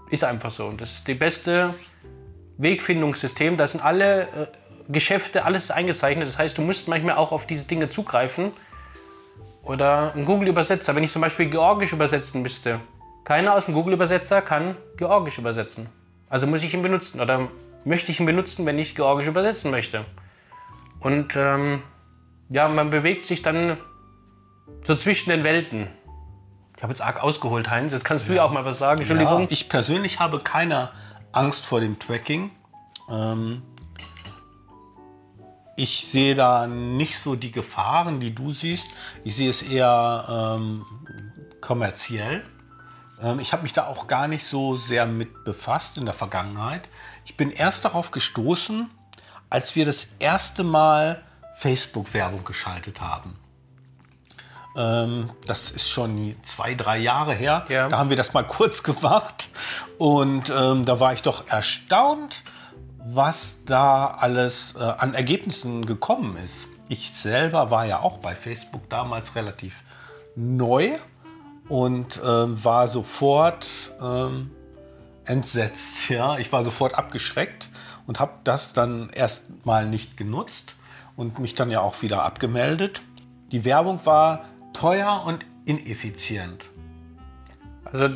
Ist 0.10 0.24
einfach 0.24 0.52
so. 0.52 0.66
Und 0.66 0.80
das 0.80 0.94
ist 0.94 1.08
die 1.08 1.16
beste 1.16 1.74
Wegfindungssystem. 2.58 3.58
Da 3.58 3.68
sind 3.68 3.84
alle 3.84 4.22
äh, 4.24 4.48
Geschäfte, 4.90 5.46
alles 5.46 5.66
ist 5.66 5.72
eingezeichnet. 5.72 6.28
Das 6.28 6.38
heißt, 6.38 6.58
du 6.58 6.62
musst 6.62 6.88
manchmal 6.88 7.16
auch 7.16 7.32
auf 7.32 7.48
diese 7.48 7.66
Dinge 7.66 7.90
zugreifen. 7.90 8.52
Oder 9.64 10.14
ein 10.14 10.26
Google-Übersetzer. 10.26 10.96
Wenn 10.96 11.04
ich 11.04 11.12
zum 11.12 11.22
Beispiel 11.22 11.50
Georgisch 11.50 11.92
übersetzen 11.92 12.42
müsste, 12.42 12.80
keiner 13.24 13.54
aus 13.54 13.66
dem 13.66 13.74
Google-Übersetzer 13.74 14.42
kann 14.42 14.78
Georgisch 14.98 15.38
übersetzen. 15.38 15.90
Also 16.30 16.48
muss 16.48 16.64
ich 16.64 16.74
ihn 16.74 16.82
benutzen. 16.82 17.20
Oder 17.20 17.48
möchte 17.84 18.12
ich 18.12 18.20
ihn 18.20 18.26
benutzen, 18.26 18.66
wenn 18.66 18.80
ich 18.80 18.96
Georgisch 18.96 19.28
übersetzen 19.28 19.72
möchte. 19.72 20.06
Und 21.00 21.36
ähm, 21.36 21.82
ja, 22.50 22.68
man 22.68 22.90
bewegt 22.90 23.26
sich 23.26 23.42
dann 23.42 23.78
so 24.84 24.96
zwischen 24.96 25.30
den 25.30 25.44
Welten. 25.44 25.88
Ich 26.76 26.84
habe 26.84 26.94
jetzt 26.94 27.02
arg 27.02 27.24
ausgeholt, 27.24 27.70
Heinz. 27.70 27.92
Jetzt 27.92 28.06
kannst 28.06 28.30
du 28.30 28.34
ja 28.34 28.44
auch 28.44 28.52
mal 28.52 28.64
was 28.64 28.78
sagen. 28.78 29.00
Entschuldigung. 29.00 29.42
Ja, 29.42 29.48
ich 29.50 29.68
persönlich 29.68 30.20
habe 30.20 30.40
keine 30.40 30.92
Angst 31.32 31.66
vor 31.66 31.80
dem 31.80 31.98
Tracking. 31.98 32.52
Ähm, 33.10 33.64
ich 35.76 36.06
sehe 36.06 36.36
da 36.36 36.68
nicht 36.68 37.20
so 37.20 37.36
die 37.36 37.52
Gefahren, 37.52 38.20
die 38.20 38.34
du 38.34 38.52
siehst. 38.52 38.90
Ich 39.24 39.36
sehe 39.36 39.50
es 39.50 39.64
eher 39.64 40.58
ähm, 40.58 40.86
kommerziell. 41.62 42.44
Ähm, 43.22 43.40
ich 43.40 43.54
habe 43.54 43.64
mich 43.64 43.74
da 43.74 43.88
auch 43.88 44.08
gar 44.08 44.28
nicht 44.28 44.46
so 44.46 44.78
sehr 44.78 45.06
mit 45.06 45.44
befasst 45.44 45.98
in 45.98 46.06
der 46.06 46.14
Vergangenheit. 46.14 46.90
Ich 47.26 47.38
bin 47.38 47.52
erst 47.52 47.86
darauf 47.86 48.12
gestoßen, 48.12 48.90
als 49.50 49.76
wir 49.76 49.86
das 49.86 50.16
erste 50.20 50.64
Mal 50.64 51.24
Facebook-Werbung 51.58 52.44
geschaltet 52.44 53.02
haben. 53.02 53.36
Ähm, 54.76 55.32
das 55.48 55.72
ist 55.72 55.90
schon 55.90 56.36
zwei, 56.44 56.76
drei 56.76 57.00
Jahre 57.00 57.34
her. 57.34 57.66
Ja. 57.68 57.90
Da 57.90 57.98
haben 57.98 58.12
wir 58.12 58.18
das 58.18 58.34
mal 58.34 58.44
kurz 58.48 58.84
gemacht. 58.84 59.50
Und 59.98 60.54
ähm, 60.56 60.86
da 60.86 61.00
war 61.00 61.14
ich 61.14 61.24
doch 61.24 61.50
erstaunt, 61.50 62.44
was 63.00 63.64
da 63.66 64.06
alles 64.06 64.76
äh, 64.76 64.84
an 64.84 65.16
Ergebnissen 65.16 65.86
gekommen 65.86 66.38
ist. 66.38 66.68
Ich 66.90 67.12
selber 67.12 67.72
war 67.72 67.86
ja 67.86 68.02
auch 68.02 68.18
bei 68.20 68.36
Facebook 68.36 68.88
damals 68.90 69.36
relativ 69.36 69.84
neu 70.36 70.92
und 71.68 72.22
ähm, 72.24 72.64
war 72.64 72.88
sofort 72.88 73.68
ähm, 74.00 74.52
entsetzt. 75.26 76.10
Ja, 76.10 76.38
ich 76.38 76.52
war 76.52 76.64
sofort 76.64 76.94
abgeschreckt 76.94 77.70
und 78.06 78.20
habe 78.20 78.34
das 78.44 78.74
dann 78.74 79.10
erst 79.10 79.66
mal 79.66 79.88
nicht 79.88 80.16
genutzt 80.16 80.77
und 81.18 81.40
mich 81.40 81.54
dann 81.56 81.70
ja 81.70 81.82
auch 81.82 82.02
wieder 82.02 82.24
abgemeldet. 82.24 83.02
Die 83.52 83.66
Werbung 83.66 84.06
war 84.06 84.46
teuer 84.74 85.24
und 85.26 85.46
ineffizient. 85.66 86.70
Also 87.84 88.08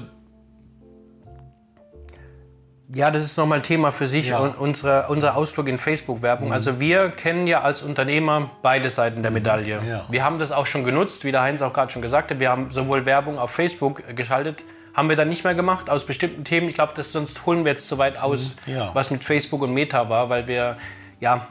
ja, 2.94 3.10
das 3.10 3.24
ist 3.24 3.38
nochmal 3.38 3.60
ein 3.60 3.64
Thema 3.64 3.92
für 3.94 4.06
sich, 4.06 4.30
Ja. 4.30 4.40
und 4.40 4.58
unsere, 4.58 5.08
unser 5.08 5.38
Ausflug 5.38 5.70
in 5.70 5.78
Facebook-Werbung. 5.78 6.52
Also 6.52 6.82
wir 6.82 7.10
kennen 7.10 7.48
ja 7.48 7.62
als 7.62 7.82
Unternehmer 7.84 8.50
beide 8.62 8.90
Seiten 8.90 9.22
der 9.22 9.32
Medaille. 9.32 9.82
Ja. 9.88 10.06
Wir 10.10 10.26
haben 10.26 10.40
das 10.40 10.52
auch 10.52 10.66
schon 10.66 10.84
genutzt, 10.84 11.24
wie 11.24 11.32
der 11.32 11.42
Heinz 11.42 11.62
auch 11.62 11.72
gerade 11.72 11.92
schon 11.92 12.02
gesagt 12.02 12.32
hat. 12.32 12.40
Wir 12.40 12.50
haben 12.50 12.70
sowohl 12.72 13.06
Werbung 13.06 13.40
auf 13.40 13.52
Facebook 13.52 14.04
geschaltet, 14.16 14.64
haben 14.94 15.08
wir 15.08 15.16
dann 15.16 15.30
nicht 15.30 15.46
mehr 15.46 15.56
gemacht, 15.56 15.90
aus 15.90 16.06
bestimmten 16.06 16.44
Themen. 16.44 16.68
Ich 16.68 16.76
glaube, 16.76 16.92
das 16.94 17.14
sonst 17.14 17.46
holen 17.46 17.64
wir 17.64 17.72
jetzt 17.72 17.88
zu 17.88 17.98
weit 17.98 18.20
aus, 18.22 18.58
Ja. 18.66 18.90
was 18.94 19.10
mit 19.10 19.24
Facebook 19.24 19.62
und 19.62 19.74
Meta 19.74 20.10
war, 20.10 20.28
weil 20.30 20.48
wir, 20.50 20.76
ja, 21.22 21.48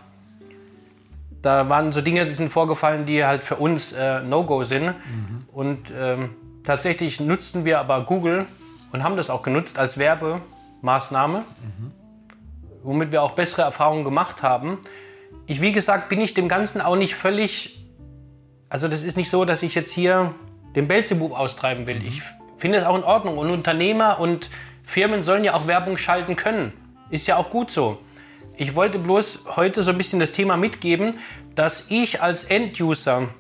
da 1.43 1.69
waren 1.69 1.93
so 1.93 2.01
Dinge, 2.01 2.27
die 2.27 2.33
sind 2.33 2.51
vorgefallen, 2.51 3.07
die 3.07 3.25
halt 3.25 3.43
für 3.43 3.57
uns 3.57 3.93
äh, 3.93 4.21
No-Go 4.23 4.65
sind. 4.65 4.95
Und 5.53 5.93
ähm, 5.99 6.31
tatsächlich 6.65 7.21
nutzten 7.21 7.65
wir 7.65 7.81
aber 7.81 8.03
Google 8.05 8.47
und 8.93 9.03
haben 9.05 9.17
das 9.17 9.31
auch 9.31 9.43
genutzt 9.43 9.79
als 9.79 9.99
Werbemaßnahme, 9.99 11.45
womit 12.83 13.13
wir 13.13 13.23
auch 13.23 13.33
bessere 13.33 13.63
Erfahrungen 13.63 14.05
gemacht 14.05 14.43
haben. 14.43 14.79
Ich, 15.47 15.61
wie 15.61 15.73
gesagt, 15.73 16.09
bin 16.09 16.21
ich 16.21 16.35
dem 16.35 16.49
Ganzen 16.49 16.81
auch 16.81 16.97
nicht 16.97 17.15
völlig. 17.15 17.85
Also, 18.69 18.87
das 18.87 19.03
ist 19.03 19.17
nicht 19.17 19.31
so, 19.31 19.45
dass 19.45 19.63
ich 19.63 19.75
jetzt 19.75 19.93
hier 19.93 20.35
den 20.77 20.87
Belzebub 20.87 21.37
austreiben 21.37 21.87
will. 21.87 22.05
Ich 22.05 22.23
finde 22.59 22.79
es 22.79 22.85
auch 22.85 22.97
in 22.97 23.05
Ordnung. 23.05 23.39
Und 23.39 23.51
Unternehmer 23.51 24.21
und 24.21 24.51
Firmen 24.85 25.23
sollen 25.23 25.43
ja 25.45 25.55
auch 25.55 25.67
Werbung 25.67 25.97
schalten 25.97 26.37
können. 26.37 26.73
Ist 27.11 27.27
ja 27.27 27.37
auch 27.37 27.51
gut 27.51 27.71
so. 27.71 27.99
Ich 28.61 28.75
wollte 28.75 28.99
bloß 28.99 29.45
heute 29.57 29.83
so 29.83 29.91
ein 29.91 29.97
bisschen 29.97 30.21
das 30.21 30.33
Thema 30.33 30.59
mitgeben, 30.59 31.17
dass 31.55 31.87
ich 31.89 32.21
als 32.21 32.45
End-User 32.45 33.31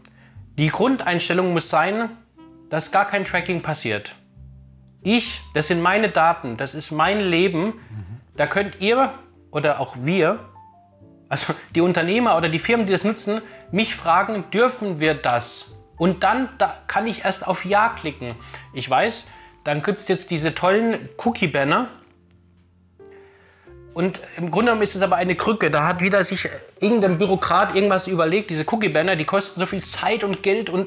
die 0.56 0.68
Grundeinstellung 0.68 1.52
muss 1.52 1.68
sein, 1.68 2.08
dass 2.70 2.90
gar 2.90 3.04
kein 3.04 3.26
Tracking 3.26 3.60
passiert. 3.60 4.14
Ich, 5.02 5.42
das 5.52 5.68
sind 5.68 5.82
meine 5.82 6.08
Daten, 6.08 6.56
das 6.56 6.74
ist 6.74 6.90
mein 6.90 7.20
Leben. 7.20 7.74
Da 8.34 8.46
könnt 8.46 8.80
ihr 8.80 9.12
oder 9.50 9.78
auch 9.80 9.94
wir, 10.00 10.38
also 11.28 11.52
die 11.74 11.82
Unternehmer 11.82 12.38
oder 12.38 12.48
die 12.48 12.58
Firmen, 12.58 12.86
die 12.86 12.92
das 12.92 13.04
nutzen, 13.04 13.42
mich 13.70 13.96
fragen, 13.96 14.46
dürfen 14.50 15.00
wir 15.00 15.12
das? 15.12 15.72
Und 15.98 16.22
dann 16.22 16.48
da 16.56 16.74
kann 16.86 17.06
ich 17.06 17.26
erst 17.26 17.46
auf 17.46 17.66
Ja 17.66 17.90
klicken. 17.90 18.36
Ich 18.72 18.88
weiß, 18.88 19.26
dann 19.64 19.82
gibt 19.82 20.00
es 20.00 20.08
jetzt 20.08 20.30
diese 20.30 20.54
tollen 20.54 21.10
Cookie-Banner, 21.18 21.88
und 23.92 24.20
im 24.36 24.50
Grunde 24.50 24.66
genommen 24.66 24.82
ist 24.82 24.94
es 24.94 25.02
aber 25.02 25.16
eine 25.16 25.34
Krücke. 25.34 25.70
Da 25.70 25.86
hat 25.86 26.00
wieder 26.00 26.22
sich 26.22 26.48
irgendein 26.78 27.18
Bürokrat 27.18 27.74
irgendwas 27.74 28.06
überlegt. 28.06 28.50
Diese 28.50 28.64
Cookie-Banner, 28.66 29.16
die 29.16 29.24
kosten 29.24 29.58
so 29.58 29.66
viel 29.66 29.82
Zeit 29.82 30.22
und 30.22 30.42
Geld 30.42 30.70
und 30.70 30.86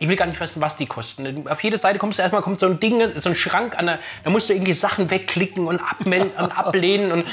ich 0.00 0.08
will 0.08 0.16
gar 0.16 0.26
nicht 0.26 0.40
wissen, 0.40 0.60
was 0.62 0.76
die 0.76 0.86
kosten. 0.86 1.46
Auf 1.48 1.62
jede 1.62 1.78
Seite 1.78 1.98
kommst 1.98 2.18
du 2.18 2.22
erstmal 2.22 2.42
kommt 2.42 2.58
so 2.58 2.66
ein 2.66 2.80
Ding, 2.80 3.02
so 3.20 3.28
ein 3.28 3.36
Schrank 3.36 3.78
an 3.78 3.86
der, 3.86 3.98
da 4.24 4.30
musst 4.30 4.48
du 4.48 4.54
irgendwie 4.54 4.72
Sachen 4.72 5.10
wegklicken 5.10 5.66
und 5.66 5.78
abmelden 5.78 6.30
und 6.38 6.58
ablehnen 6.58 7.12
und 7.12 7.24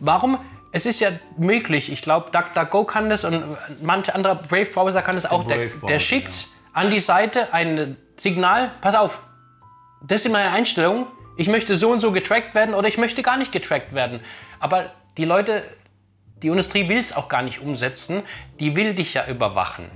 warum? 0.00 0.38
Es 0.70 0.86
ist 0.86 1.00
ja 1.00 1.10
möglich. 1.36 1.92
Ich 1.92 2.02
glaube, 2.02 2.30
DuckDuckGo 2.30 2.84
kann 2.84 3.10
das 3.10 3.24
und 3.24 3.44
manche 3.82 4.14
andere 4.14 4.36
Brave 4.36 4.66
Browser 4.66 5.02
kann 5.02 5.14
das 5.14 5.26
auch. 5.26 5.44
Der, 5.46 5.56
Brave-Browser, 5.56 5.86
der 5.86 5.98
schickt 5.98 6.48
an 6.72 6.90
die 6.90 7.00
Seite 7.00 7.52
ein 7.52 7.96
Signal. 8.16 8.72
Pass 8.80 8.94
auf, 8.94 9.22
das 10.06 10.22
sind 10.22 10.32
meine 10.32 10.50
Einstellungen. 10.50 11.06
Ich 11.36 11.48
möchte 11.48 11.76
so 11.76 11.90
und 11.90 12.00
so 12.00 12.12
getrackt 12.12 12.54
werden 12.54 12.74
oder 12.74 12.88
ich 12.88 12.98
möchte 12.98 13.22
gar 13.22 13.36
nicht 13.36 13.52
getrackt 13.52 13.94
werden. 13.94 14.20
Aber 14.60 14.92
die 15.16 15.24
Leute, 15.24 15.64
die 16.42 16.48
Industrie 16.48 16.88
will 16.88 16.98
es 16.98 17.16
auch 17.16 17.28
gar 17.28 17.42
nicht 17.42 17.60
umsetzen. 17.60 18.22
Die 18.60 18.76
will 18.76 18.94
dich 18.94 19.14
ja 19.14 19.26
überwachen. 19.26 19.90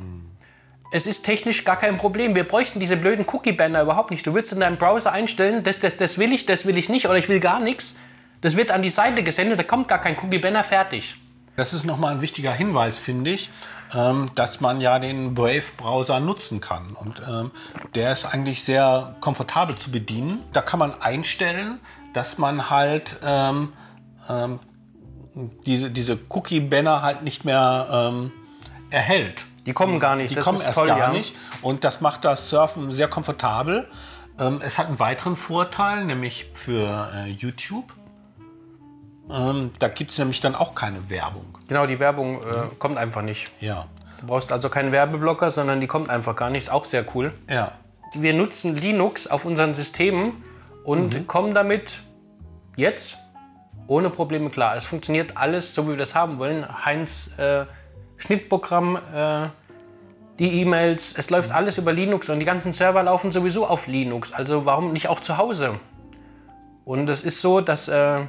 Es 0.90 1.06
ist 1.06 1.22
technisch 1.22 1.64
gar 1.64 1.76
kein 1.76 1.98
Problem. 1.98 2.34
Wir 2.34 2.44
bräuchten 2.44 2.80
diese 2.80 2.96
blöden 2.96 3.26
Cookie-Banner 3.28 3.82
überhaupt 3.82 4.10
nicht. 4.10 4.26
Du 4.26 4.32
würdest 4.32 4.54
in 4.54 4.60
deinem 4.60 4.78
Browser 4.78 5.12
einstellen, 5.12 5.62
das, 5.62 5.80
das, 5.80 5.96
das 5.96 6.18
will 6.18 6.32
ich, 6.32 6.46
das 6.46 6.64
will 6.64 6.78
ich 6.78 6.88
nicht 6.88 7.06
oder 7.06 7.18
ich 7.18 7.28
will 7.28 7.40
gar 7.40 7.60
nichts. 7.60 7.96
Das 8.40 8.56
wird 8.56 8.70
an 8.70 8.82
die 8.82 8.90
Seite 8.90 9.22
gesendet, 9.22 9.58
da 9.58 9.64
kommt 9.64 9.88
gar 9.88 10.00
kein 10.00 10.16
Cookie-Banner 10.16 10.64
fertig. 10.64 11.16
Das 11.56 11.74
ist 11.74 11.84
nochmal 11.84 12.14
ein 12.14 12.22
wichtiger 12.22 12.52
Hinweis, 12.52 12.98
finde 12.98 13.32
ich, 13.32 13.50
ähm, 13.94 14.30
dass 14.34 14.60
man 14.60 14.80
ja 14.80 14.98
den 14.98 15.34
Brave-Browser 15.34 16.20
nutzen 16.20 16.60
kann. 16.60 16.90
Und 16.92 17.22
ähm, 17.26 17.50
der 17.94 18.12
ist 18.12 18.24
eigentlich 18.24 18.64
sehr 18.64 19.16
komfortabel 19.20 19.76
zu 19.76 19.90
bedienen. 19.90 20.42
Da 20.52 20.62
kann 20.62 20.78
man 20.78 21.00
einstellen, 21.00 21.80
dass 22.12 22.38
man 22.38 22.70
halt 22.70 23.18
ähm, 23.24 23.72
ähm, 24.28 24.58
diese, 25.66 25.90
diese 25.90 26.18
Cookie-Banner 26.28 27.02
halt 27.02 27.22
nicht 27.22 27.44
mehr 27.44 27.88
ähm, 27.90 28.32
erhält. 28.90 29.46
Die 29.66 29.72
kommen 29.72 30.00
gar 30.00 30.16
nicht. 30.16 30.30
Die 30.30 30.34
das 30.34 30.44
kommen 30.44 30.60
erst 30.60 30.74
toll, 30.74 30.88
gar 30.88 30.98
ja. 30.98 31.08
nicht. 31.12 31.34
Und 31.62 31.84
das 31.84 32.00
macht 32.00 32.24
das 32.24 32.48
Surfen 32.48 32.92
sehr 32.92 33.08
komfortabel. 33.08 33.88
Ähm, 34.38 34.60
es 34.64 34.78
hat 34.78 34.86
einen 34.86 34.98
weiteren 34.98 35.36
Vorteil, 35.36 36.04
nämlich 36.04 36.46
für 36.54 37.10
äh, 37.14 37.30
YouTube. 37.30 37.94
Ähm, 39.30 39.70
da 39.78 39.88
gibt 39.88 40.10
es 40.10 40.18
nämlich 40.18 40.40
dann 40.40 40.54
auch 40.54 40.74
keine 40.74 41.10
Werbung. 41.10 41.46
Genau, 41.68 41.86
die 41.86 41.98
Werbung 41.98 42.42
äh, 42.42 42.74
kommt 42.78 42.96
einfach 42.96 43.22
nicht. 43.22 43.50
Ja. 43.60 43.86
Du 44.20 44.26
brauchst 44.26 44.50
also 44.52 44.68
keinen 44.68 44.90
Werbeblocker, 44.90 45.50
sondern 45.50 45.80
die 45.80 45.86
kommt 45.86 46.10
einfach 46.10 46.34
gar 46.34 46.50
nicht. 46.50 46.64
Ist 46.64 46.72
auch 46.72 46.84
sehr 46.84 47.04
cool. 47.14 47.32
Ja. 47.48 47.72
Wir 48.14 48.32
nutzen 48.32 48.76
Linux 48.76 49.26
auf 49.26 49.44
unseren 49.44 49.74
Systemen 49.74 50.32
und 50.84 51.26
kommen 51.28 51.54
damit 51.54 52.00
jetzt 52.76 53.18
ohne 53.86 54.10
Probleme 54.10 54.50
klar. 54.50 54.76
Es 54.76 54.86
funktioniert 54.86 55.36
alles 55.36 55.74
so, 55.74 55.86
wie 55.86 55.90
wir 55.90 55.96
das 55.96 56.14
haben 56.14 56.38
wollen. 56.38 56.66
Heinz 56.84 57.30
äh, 57.38 57.66
Schnittprogramm, 58.16 58.96
äh, 59.14 59.48
die 60.38 60.60
E-Mails, 60.60 61.14
es 61.16 61.30
läuft 61.30 61.52
alles 61.52 61.78
über 61.78 61.92
Linux 61.92 62.28
und 62.28 62.38
die 62.38 62.46
ganzen 62.46 62.72
Server 62.72 63.02
laufen 63.02 63.32
sowieso 63.32 63.66
auf 63.66 63.86
Linux. 63.86 64.32
Also 64.32 64.64
warum 64.66 64.92
nicht 64.92 65.08
auch 65.08 65.20
zu 65.20 65.36
Hause? 65.36 65.74
Und 66.84 67.08
es 67.08 67.22
ist 67.22 67.40
so, 67.40 67.60
dass 67.60 67.88
äh, 67.88 68.20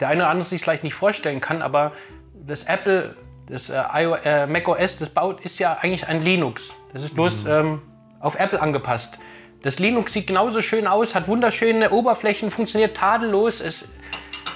der 0.00 0.08
eine 0.08 0.22
oder 0.22 0.30
andere 0.30 0.44
sich 0.44 0.62
vielleicht 0.62 0.84
nicht 0.84 0.94
vorstellen 0.94 1.40
kann, 1.40 1.62
aber 1.62 1.92
das 2.34 2.64
Apple, 2.64 3.14
das 3.46 3.70
äh, 3.70 3.80
äh, 4.24 4.46
macOS, 4.46 4.98
das 4.98 5.10
baut, 5.10 5.40
ist 5.44 5.58
ja 5.58 5.78
eigentlich 5.80 6.08
ein 6.08 6.22
Linux. 6.22 6.74
Das 6.92 7.02
ist 7.02 7.14
bloß 7.14 7.46
ähm, 7.46 7.82
auf 8.18 8.38
Apple 8.38 8.60
angepasst. 8.60 9.18
Das 9.62 9.78
Linux 9.78 10.12
sieht 10.12 10.26
genauso 10.26 10.62
schön 10.62 10.86
aus, 10.86 11.14
hat 11.14 11.28
wunderschöne 11.28 11.90
Oberflächen, 11.90 12.50
funktioniert 12.50 12.96
tadellos. 12.96 13.60
Es, 13.60 13.88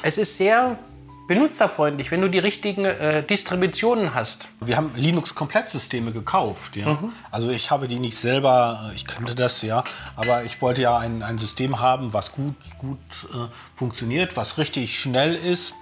es 0.03 0.17
ist 0.17 0.39
sehr 0.39 0.79
benutzerfreundlich, 1.27 2.11
wenn 2.11 2.21
du 2.21 2.29
die 2.29 2.39
richtigen 2.39 2.85
äh, 2.85 3.23
Distributionen 3.23 4.15
hast. 4.15 4.49
Wir 4.61 4.77
haben 4.77 4.93
Linux-Komplettsysteme 4.95 6.13
gekauft. 6.13 6.77
Ja? 6.77 6.99
Also 7.31 7.51
ich 7.51 7.71
habe 7.71 7.89
die 7.89 7.99
nicht 7.99 8.17
selber, 8.17 8.91
äh, 8.91 8.95
ich 8.95 9.07
kannte 9.07 9.35
das 9.35 9.63
ja, 9.63 9.83
aber 10.17 10.45
ich 10.45 10.61
wollte 10.61 10.83
ja 10.83 10.99
ein, 10.99 11.23
ein 11.23 11.39
System 11.39 11.81
haben, 11.81 12.13
was 12.13 12.33
gut, 12.33 12.55
gut 12.79 12.99
äh, 13.33 13.49
funktioniert, 13.75 14.37
was 14.37 14.59
richtig 14.59 14.99
schnell 14.99 15.35
ist 15.35 15.75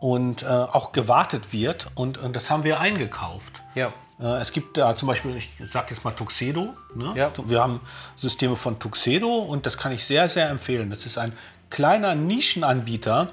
und 0.00 0.42
äh, 0.42 0.46
auch 0.46 0.92
gewartet 0.92 1.52
wird. 1.52 1.88
Und, 1.94 2.18
und 2.18 2.36
das 2.36 2.50
haben 2.50 2.64
wir 2.64 2.78
eingekauft. 2.80 3.62
Ja. 3.74 3.92
Äh, 4.20 4.40
Es 4.40 4.52
gibt 4.52 4.76
da 4.76 4.94
zum 4.96 5.08
Beispiel, 5.08 5.34
ich 5.36 5.50
sage 5.66 5.86
jetzt 5.90 6.04
mal 6.04 6.10
Tuxedo. 6.10 6.74
Ne? 6.94 7.12
Ja. 7.16 7.32
Wir 7.46 7.62
haben 7.62 7.80
Systeme 8.16 8.56
von 8.56 8.78
Tuxedo 8.78 9.38
und 9.38 9.64
das 9.64 9.78
kann 9.78 9.92
ich 9.92 10.04
sehr, 10.04 10.28
sehr 10.28 10.50
empfehlen. 10.50 10.90
Das 10.90 11.06
ist 11.06 11.16
ein 11.16 11.32
kleiner 11.70 12.14
Nischenanbieter 12.14 13.30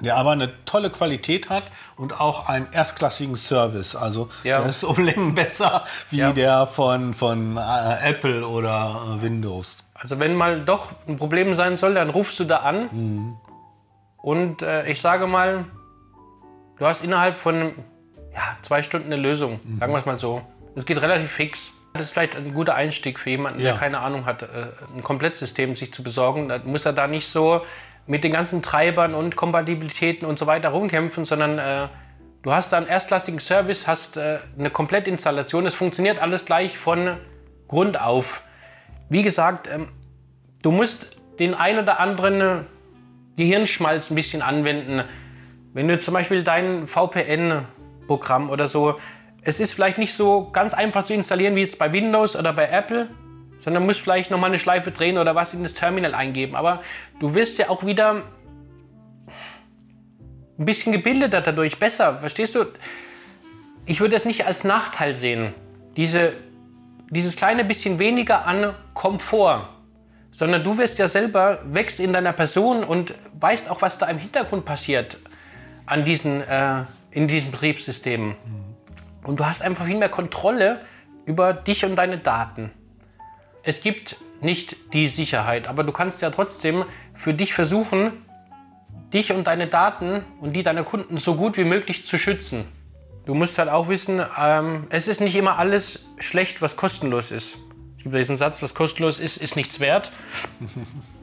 der 0.00 0.16
aber 0.16 0.32
eine 0.32 0.52
tolle 0.64 0.90
Qualität 0.90 1.48
hat 1.48 1.62
und 1.96 2.20
auch 2.20 2.46
einen 2.48 2.66
erstklassigen 2.72 3.34
Service. 3.34 3.96
Also 3.96 4.28
Ja. 4.44 4.58
der 4.58 4.68
ist 4.68 4.84
um 4.84 4.96
Längen 5.02 5.34
besser 5.34 5.84
wie 6.10 6.18
Ja. 6.18 6.32
der 6.32 6.66
von, 6.66 7.14
von 7.14 7.56
äh, 7.56 8.10
Apple 8.10 8.46
oder 8.46 9.16
äh, 9.18 9.22
Windows. 9.22 9.84
Also 9.94 10.18
wenn 10.20 10.34
mal 10.34 10.60
doch 10.64 10.90
ein 11.08 11.16
Problem 11.16 11.54
sein 11.54 11.76
soll, 11.76 11.94
dann 11.94 12.10
rufst 12.10 12.38
du 12.40 12.44
da 12.44 12.58
an. 12.58 13.38
Und 14.18 14.62
äh, 14.62 14.86
ich 14.88 15.00
sage 15.00 15.26
mal, 15.26 15.64
du 16.78 16.86
hast 16.86 17.02
innerhalb 17.02 17.36
von 17.38 17.72
ja, 18.34 18.42
zwei 18.62 18.82
Stunden 18.82 19.06
eine 19.12 19.16
Lösung. 19.20 19.60
Sagen 19.80 19.92
wir 19.92 19.98
es 19.98 20.06
mal 20.06 20.18
so. 20.18 20.42
Es 20.74 20.84
geht 20.84 21.00
relativ 21.00 21.30
fix. 21.32 21.70
Das 21.94 22.02
ist 22.02 22.10
vielleicht 22.10 22.36
ein 22.36 22.52
guter 22.52 22.74
Einstieg 22.74 23.18
für 23.18 23.30
jemanden, 23.30 23.60
Ja. 23.60 23.70
der 23.70 23.78
keine 23.78 24.00
Ahnung 24.00 24.26
hat, 24.26 24.42
äh, 24.42 24.46
ein 24.94 25.02
Komplettsystem 25.02 25.76
sich 25.76 25.94
zu 25.94 26.02
besorgen. 26.02 26.48
Da 26.50 26.58
muss 26.62 26.84
er 26.84 26.92
da 26.92 27.06
nicht 27.06 27.26
so 27.28 27.62
mit 28.06 28.24
den 28.24 28.32
ganzen 28.32 28.62
Treibern 28.62 29.14
und 29.14 29.36
Kompatibilitäten 29.36 30.26
und 30.26 30.38
so 30.38 30.46
weiter 30.46 30.68
rumkämpfen, 30.70 31.24
sondern 31.24 31.58
äh, 31.58 31.88
du 32.42 32.52
hast 32.52 32.72
da 32.72 32.76
einen 32.76 32.86
erstklassigen 32.86 33.40
Service, 33.40 33.86
hast 33.86 34.16
äh, 34.16 34.38
eine 34.58 34.70
Komplettinstallation. 34.70 35.66
Es 35.66 35.74
funktioniert 35.74 36.22
alles 36.22 36.44
gleich 36.44 36.78
von 36.78 37.16
Grund 37.68 38.00
auf. 38.00 38.42
Wie 39.08 39.22
gesagt, 39.22 39.68
ähm, 39.68 39.88
du 40.62 40.70
musst 40.70 41.16
den 41.38 41.54
ein 41.54 41.78
oder 41.78 42.00
anderen 42.00 42.66
Gehirnschmalz 43.36 44.10
ein 44.10 44.14
bisschen 44.14 44.42
anwenden. 44.42 45.02
Wenn 45.74 45.88
du 45.88 45.98
zum 45.98 46.14
Beispiel 46.14 46.42
dein 46.42 46.86
VPN-Programm 46.86 48.48
oder 48.48 48.66
so, 48.66 48.98
es 49.42 49.60
ist 49.60 49.74
vielleicht 49.74 49.98
nicht 49.98 50.14
so 50.14 50.50
ganz 50.50 50.74
einfach 50.74 51.04
zu 51.04 51.12
installieren 51.12 51.54
wie 51.54 51.60
jetzt 51.60 51.78
bei 51.78 51.92
Windows 51.92 52.34
oder 52.34 52.52
bei 52.52 52.68
Apple, 52.68 53.08
sondern 53.66 53.84
musst 53.84 54.00
vielleicht 54.00 54.30
nochmal 54.30 54.48
eine 54.48 54.58
Schleife 54.58 54.92
drehen 54.92 55.18
oder 55.18 55.34
was 55.34 55.52
in 55.52 55.62
das 55.62 55.74
Terminal 55.74 56.14
eingeben. 56.14 56.56
Aber 56.56 56.82
du 57.20 57.34
wirst 57.34 57.58
ja 57.58 57.68
auch 57.68 57.84
wieder 57.84 58.22
ein 60.58 60.64
bisschen 60.64 60.92
gebildeter 60.92 61.42
dadurch, 61.42 61.78
besser. 61.78 62.20
Verstehst 62.20 62.54
du? 62.54 62.64
Ich 63.84 64.00
würde 64.00 64.16
es 64.16 64.24
nicht 64.24 64.46
als 64.46 64.64
Nachteil 64.64 65.14
sehen, 65.14 65.52
diese, 65.96 66.32
dieses 67.10 67.36
kleine 67.36 67.64
bisschen 67.64 67.98
weniger 67.98 68.46
an 68.46 68.74
Komfort 68.94 69.68
sondern 70.36 70.62
du 70.62 70.76
wirst 70.76 70.98
ja 70.98 71.08
selber, 71.08 71.60
wächst 71.64 71.98
in 71.98 72.12
deiner 72.12 72.34
Person 72.34 72.84
und 72.84 73.14
weißt 73.40 73.70
auch, 73.70 73.80
was 73.80 73.96
da 73.96 74.04
im 74.04 74.18
Hintergrund 74.18 74.66
passiert 74.66 75.16
an 75.86 76.04
diesen, 76.04 76.46
äh, 76.46 76.82
in 77.10 77.26
diesen 77.26 77.52
Betriebssystemen. 77.52 78.36
Und 79.22 79.40
du 79.40 79.46
hast 79.46 79.62
einfach 79.62 79.86
viel 79.86 79.96
mehr 79.96 80.10
Kontrolle 80.10 80.82
über 81.24 81.54
dich 81.54 81.86
und 81.86 81.96
deine 81.96 82.18
Daten. 82.18 82.70
Es 83.66 83.80
gibt 83.80 84.16
nicht 84.42 84.76
die 84.92 85.08
Sicherheit, 85.08 85.66
aber 85.66 85.82
du 85.82 85.90
kannst 85.90 86.22
ja 86.22 86.30
trotzdem 86.30 86.84
für 87.14 87.34
dich 87.34 87.52
versuchen, 87.52 88.12
dich 89.12 89.32
und 89.32 89.48
deine 89.48 89.66
Daten 89.66 90.22
und 90.40 90.54
die 90.54 90.62
deiner 90.62 90.84
Kunden 90.84 91.18
so 91.18 91.34
gut 91.34 91.56
wie 91.56 91.64
möglich 91.64 92.06
zu 92.06 92.16
schützen. 92.16 92.64
Du 93.24 93.34
musst 93.34 93.58
halt 93.58 93.68
auch 93.68 93.88
wissen, 93.88 94.22
ähm, 94.38 94.86
es 94.90 95.08
ist 95.08 95.20
nicht 95.20 95.34
immer 95.34 95.58
alles 95.58 96.06
schlecht, 96.20 96.62
was 96.62 96.76
kostenlos 96.76 97.32
ist. 97.32 97.58
Es 97.96 98.04
gibt 98.04 98.14
diesen 98.14 98.36
Satz, 98.36 98.62
was 98.62 98.72
kostenlos 98.72 99.18
ist, 99.18 99.36
ist 99.36 99.56
nichts 99.56 99.80
wert. 99.80 100.12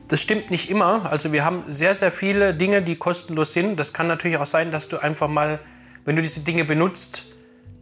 Das 0.09 0.21
stimmt 0.21 0.51
nicht 0.51 0.69
immer. 0.69 1.09
Also 1.09 1.31
wir 1.31 1.43
haben 1.45 1.63
sehr, 1.69 1.95
sehr 1.95 2.11
viele 2.11 2.53
Dinge, 2.53 2.83
die 2.83 2.97
kostenlos 2.97 3.53
sind. 3.53 3.79
Das 3.79 3.93
kann 3.93 4.05
natürlich 4.05 4.37
auch 4.37 4.45
sein, 4.45 4.69
dass 4.69 4.89
du 4.89 5.01
einfach 5.01 5.29
mal, 5.29 5.59
wenn 6.03 6.17
du 6.17 6.21
diese 6.21 6.41
Dinge 6.41 6.65
benutzt, 6.65 7.23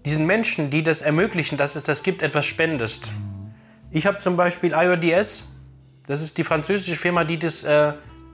diesen 0.06 0.27
Menschen, 0.27 0.70
die 0.70 0.84
das 0.84 1.01
ermöglichen, 1.01 1.58
dass 1.58 1.75
es 1.75 1.84
das 1.84 2.03
gibt, 2.03 2.22
etwas 2.22 2.46
spendest. 2.46 3.12
Ich 3.93 4.05
habe 4.05 4.19
zum 4.19 4.38
Beispiel 4.38 4.71
IODS, 4.71 5.43
das 6.07 6.21
ist 6.21 6.38
die 6.38 6.45
französische 6.45 6.95
Firma, 6.95 7.25
die 7.25 7.38
das 7.38 7.65
äh, 7.65 7.91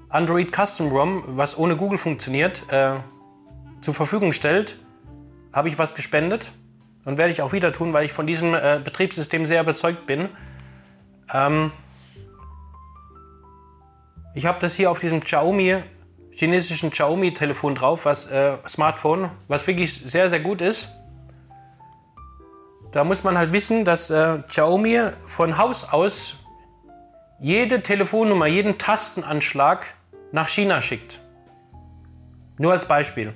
Android 0.08 0.56
Custom 0.56 0.90
ROM, 0.90 1.24
was 1.30 1.58
ohne 1.58 1.76
Google 1.76 1.98
funktioniert, 1.98 2.64
äh, 2.70 2.98
zur 3.82 3.96
Verfügung 3.96 4.34
stellt. 4.34 4.78
Habe 5.52 5.68
ich 5.70 5.80
was 5.80 5.96
gespendet 5.96 6.52
und 7.06 7.18
werde 7.18 7.32
ich 7.32 7.42
auch 7.42 7.54
wieder 7.54 7.74
tun, 7.74 7.92
weil 7.92 8.06
ich 8.06 8.14
von 8.14 8.28
diesem 8.28 8.54
äh, 8.54 8.80
Betriebssystem 8.84 9.48
sehr 9.48 9.62
überzeugt 9.62 10.06
bin. 10.06 10.30
Ähm, 11.34 11.72
ich 14.36 14.46
habe 14.46 14.60
das 14.60 14.76
hier 14.76 14.92
auf 14.92 15.00
diesem 15.00 15.22
Xiaomi, 15.22 15.78
chinesischen 16.30 16.92
Xiaomi-Telefon 16.92 17.74
drauf, 17.74 18.06
was 18.06 18.28
äh, 18.28 18.58
Smartphone, 18.68 19.32
was 19.48 19.66
wirklich 19.66 19.92
sehr, 19.92 20.30
sehr 20.30 20.40
gut 20.40 20.62
ist. 20.62 20.90
Da 22.98 23.04
muss 23.04 23.24
man 23.24 23.38
halt 23.38 23.54
wissen, 23.54 23.86
dass 23.86 24.10
äh, 24.10 24.40
Xiaomi 24.48 25.00
von 25.28 25.60
Haus 25.60 25.88
aus 25.88 26.38
jede 27.40 27.84
Telefonnummer, 27.84 28.48
jeden 28.48 28.80
Tastenanschlag 28.80 29.86
nach 30.32 30.50
China 30.50 30.82
schickt. 30.82 31.20
Nur 32.58 32.72
als 32.72 32.88
Beispiel. 32.88 33.36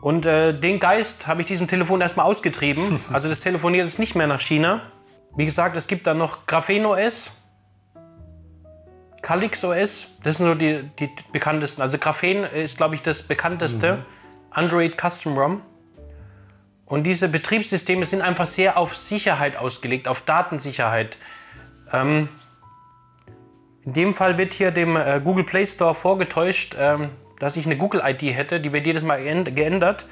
Und 0.00 0.26
äh, 0.26 0.56
den 0.56 0.78
Geist 0.78 1.26
habe 1.26 1.40
ich 1.40 1.48
diesem 1.48 1.66
Telefon 1.66 2.00
erstmal 2.00 2.26
ausgetrieben. 2.26 3.00
Also 3.12 3.28
das 3.28 3.40
telefoniert 3.40 3.84
jetzt 3.84 3.98
nicht 3.98 4.14
mehr 4.14 4.28
nach 4.28 4.40
China. 4.40 4.82
Wie 5.34 5.44
gesagt, 5.44 5.74
es 5.74 5.88
gibt 5.88 6.06
dann 6.06 6.18
noch 6.18 6.46
Graphene 6.46 6.88
OS, 6.88 7.32
Calyx 9.22 9.64
OS, 9.64 10.18
das 10.22 10.36
sind 10.36 10.46
so 10.46 10.54
die, 10.54 10.88
die 11.00 11.10
bekanntesten. 11.32 11.82
Also 11.82 11.98
Graphene 11.98 12.46
ist, 12.46 12.76
glaube 12.76 12.94
ich, 12.94 13.02
das 13.02 13.22
bekannteste 13.22 14.04
Android 14.50 14.96
Custom 14.96 15.36
ROM. 15.36 15.62
Und 16.88 17.04
diese 17.04 17.28
Betriebssysteme 17.28 18.06
sind 18.06 18.22
einfach 18.22 18.46
sehr 18.46 18.78
auf 18.78 18.96
Sicherheit 18.96 19.58
ausgelegt, 19.58 20.08
auf 20.08 20.22
Datensicherheit. 20.22 21.18
Ähm, 21.92 22.30
in 23.84 23.92
dem 23.92 24.14
Fall 24.14 24.38
wird 24.38 24.54
hier 24.54 24.70
dem 24.70 24.96
äh, 24.96 25.20
Google 25.22 25.44
Play 25.44 25.66
Store 25.66 25.94
vorgetäuscht, 25.94 26.76
ähm, 26.78 27.10
dass 27.40 27.56
ich 27.56 27.66
eine 27.66 27.76
Google-ID 27.76 28.34
hätte. 28.34 28.58
Die 28.58 28.72
wird 28.72 28.86
jedes 28.86 29.02
Mal 29.02 29.18
geänd- 29.20 29.50
geändert. 29.50 30.06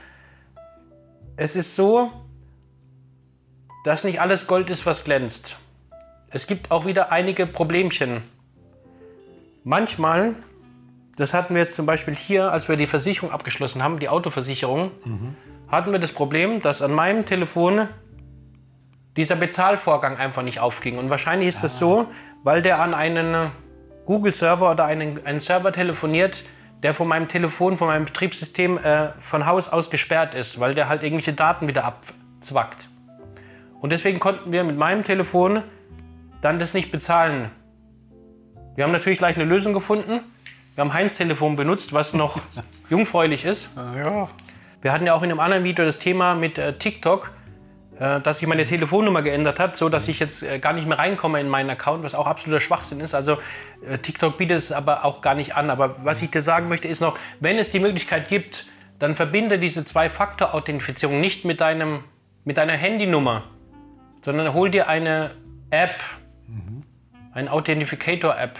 Es 1.39 1.57
ist 1.57 1.77
so, 1.77 2.13
dass 3.85 4.05
nicht 4.05 4.21
alles 4.21 4.47
Gold 4.47 4.69
ist, 4.69 4.85
was 4.85 5.05
glänzt. 5.05 5.57
Es 6.29 6.47
gibt 6.47 6.71
auch 6.71 6.85
wieder 6.85 7.11
einige 7.11 7.47
Problemchen. 7.47 8.23
Manchmal, 9.65 10.35
das 11.17 11.33
hatten 11.33 11.55
wir 11.55 11.71
zum 11.71 11.87
Beispiel 11.87 12.15
hier, 12.15 12.53
als 12.53 12.69
wir 12.69 12.77
die 12.77 12.87
Versicherung 12.87 13.33
abgeschlossen 13.33 13.83
haben, 13.83 13.99
die 13.99 14.11
Autoversicherung, 14.11 14.91
hatten 15.69 15.93
wir 15.93 15.99
das 15.99 16.13
Problem, 16.13 16.61
dass 16.61 16.83
an 16.83 16.93
meinem 16.93 17.27
Telefon 17.27 17.89
dieser 19.17 19.37
Bezahlvorgang 19.37 20.17
einfach 20.17 20.43
nicht 20.43 20.61
aufging. 20.61 20.99
Und 20.99 21.11
wahrscheinlich 21.11 21.49
ist 21.49 21.65
das 21.65 21.79
so, 21.79 22.07
weil 22.43 22.63
der 22.63 22.81
an 22.81 22.95
einen 22.95 23.51
Google-Server 24.05 24.71
oder 24.71 24.85
einen, 24.85 25.25
einen 25.27 25.41
Server 25.41 25.73
telefoniert, 25.73 26.45
der 26.83 26.95
von 26.95 27.09
meinem 27.09 27.27
Telefon, 27.27 27.77
von 27.77 27.89
meinem 27.89 28.05
Betriebssystem 28.05 28.79
äh, 28.79 29.09
von 29.21 29.47
Haus 29.47 29.69
aus 29.69 29.91
gesperrt 29.91 30.35
ist, 30.35 30.61
weil 30.61 30.75
der 30.75 30.89
halt 30.89 31.03
irgendwelche 31.03 31.33
Daten 31.33 31.67
wieder 31.67 31.85
abzwackt. 31.85 32.89
Und 33.81 33.91
deswegen 33.91 34.21
konnten 34.21 34.53
wir 34.53 34.63
mit 34.65 34.77
meinem 34.77 35.03
Telefon 35.03 35.63
dann 36.43 36.59
das 36.59 36.75
nicht 36.75 36.91
bezahlen. 36.91 37.51
Wir 38.75 38.85
haben 38.85 38.93
natürlich 38.93 39.19
gleich 39.19 39.37
eine 39.37 39.47
Lösung 39.47 39.73
gefunden. 39.73 40.21
Wir 40.75 40.85
haben 40.85 40.93
Heinz 40.93 41.17
Telefon 41.17 41.57
benutzt, 41.57 41.95
was 41.95 42.13
noch 42.13 42.39
jungfräulich 42.91 43.45
ist. 43.47 43.71
Ja. 43.77 44.29
Wir 44.83 44.93
hatten 44.93 45.07
ja 45.07 45.15
auch 45.15 45.23
in 45.23 45.31
einem 45.31 45.41
anderen 45.41 45.65
Video 45.65 45.85
das 45.85 45.99
Thema 45.99 46.35
mit 46.35 46.59
äh, 46.59 46.75
TikTok, 46.75 47.33
äh, 47.99 48.21
dass 48.21 48.41
sich 48.41 48.49
meine 48.49 48.65
Telefonnummer 48.65 49.23
geändert 49.23 49.59
hat, 49.59 49.77
so 49.77 49.89
dass 49.89 50.07
ich 50.09 50.21
jetzt 50.21 50.43
äh, 50.43 50.59
gar 50.59 50.73
nicht 50.73 50.87
mehr 50.87 50.99
reinkomme 50.99 51.41
in 51.41 51.49
meinen 51.49 51.71
Account, 51.71 52.05
was 52.05 52.15
auch 52.15 52.27
absoluter 52.27 52.61
Schwachsinn 52.61 53.01
ist. 53.01 53.15
Also 53.15 53.39
äh, 53.89 53.99
TikTok 53.99 54.37
bietet 54.37 54.59
es 54.59 54.73
aber 54.73 55.05
auch 55.05 55.23
gar 55.23 55.35
nicht 55.35 55.57
an. 55.57 55.71
Aber 55.71 55.97
was 56.05 56.21
ich 56.23 56.31
dir 56.31 56.43
sagen 56.43 56.69
möchte, 56.69 56.89
ist 56.89 57.01
noch, 57.01 57.19
wenn 57.41 57.59
es 57.59 57.71
die 57.71 57.81
Möglichkeit 57.81 58.29
gibt, 58.29 58.67
dann 58.99 59.15
verbinde 59.15 59.59
diese 59.59 59.85
Zwei-Faktor-Authentifizierung 59.85 61.21
nicht 61.21 61.45
mit, 61.45 61.61
deinem, 61.61 62.05
mit 62.45 62.59
deiner 62.59 62.75
Handynummer, 62.75 63.45
sondern 64.23 64.53
hol 64.55 64.71
dir 64.71 64.89
eine 64.89 65.31
App, 65.71 66.03
eine 67.33 67.53
Authentificator-App, 67.53 68.59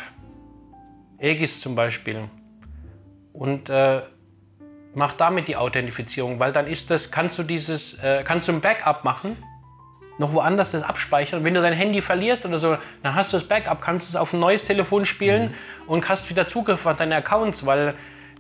Aegis 1.19 1.61
zum 1.61 1.75
Beispiel, 1.75 2.29
und 3.33 3.71
äh, 3.71 4.03
mach 4.97 5.13
damit 5.13 5.47
die 5.47 5.57
Authentifizierung, 5.57 6.41
weil 6.41 6.53
dann 6.53 6.67
ist 6.67 6.91
das, 6.91 7.11
kannst 7.11 7.39
du 7.39 7.43
dieses, 7.43 8.03
äh, 8.03 8.25
kannst 8.25 8.49
du 8.49 8.53
ein 8.53 8.63
Backup 8.63 9.05
machen, 9.05 9.37
noch 10.17 10.33
woanders 10.33 10.71
das 10.71 10.83
abspeichern. 10.83 11.45
Wenn 11.45 11.53
du 11.53 11.61
dein 11.61 11.75
Handy 11.75 12.01
verlierst 12.01 12.47
oder 12.47 12.59
so, 12.59 12.79
dann 13.03 13.15
hast 13.15 13.31
du 13.31 13.37
das 13.37 13.47
Backup, 13.47 13.83
kannst 13.83 14.09
es 14.09 14.17
auf 14.17 14.33
ein 14.33 14.41
neues 14.41 14.65
Telefon 14.65 15.05
spielen 15.05 15.55
und 15.87 16.09
hast 16.09 16.31
wieder 16.31 16.47
Zugriff 16.47 16.87
auf 16.87 16.97
deine 16.97 17.17
Accounts, 17.17 17.67
weil 17.67 17.95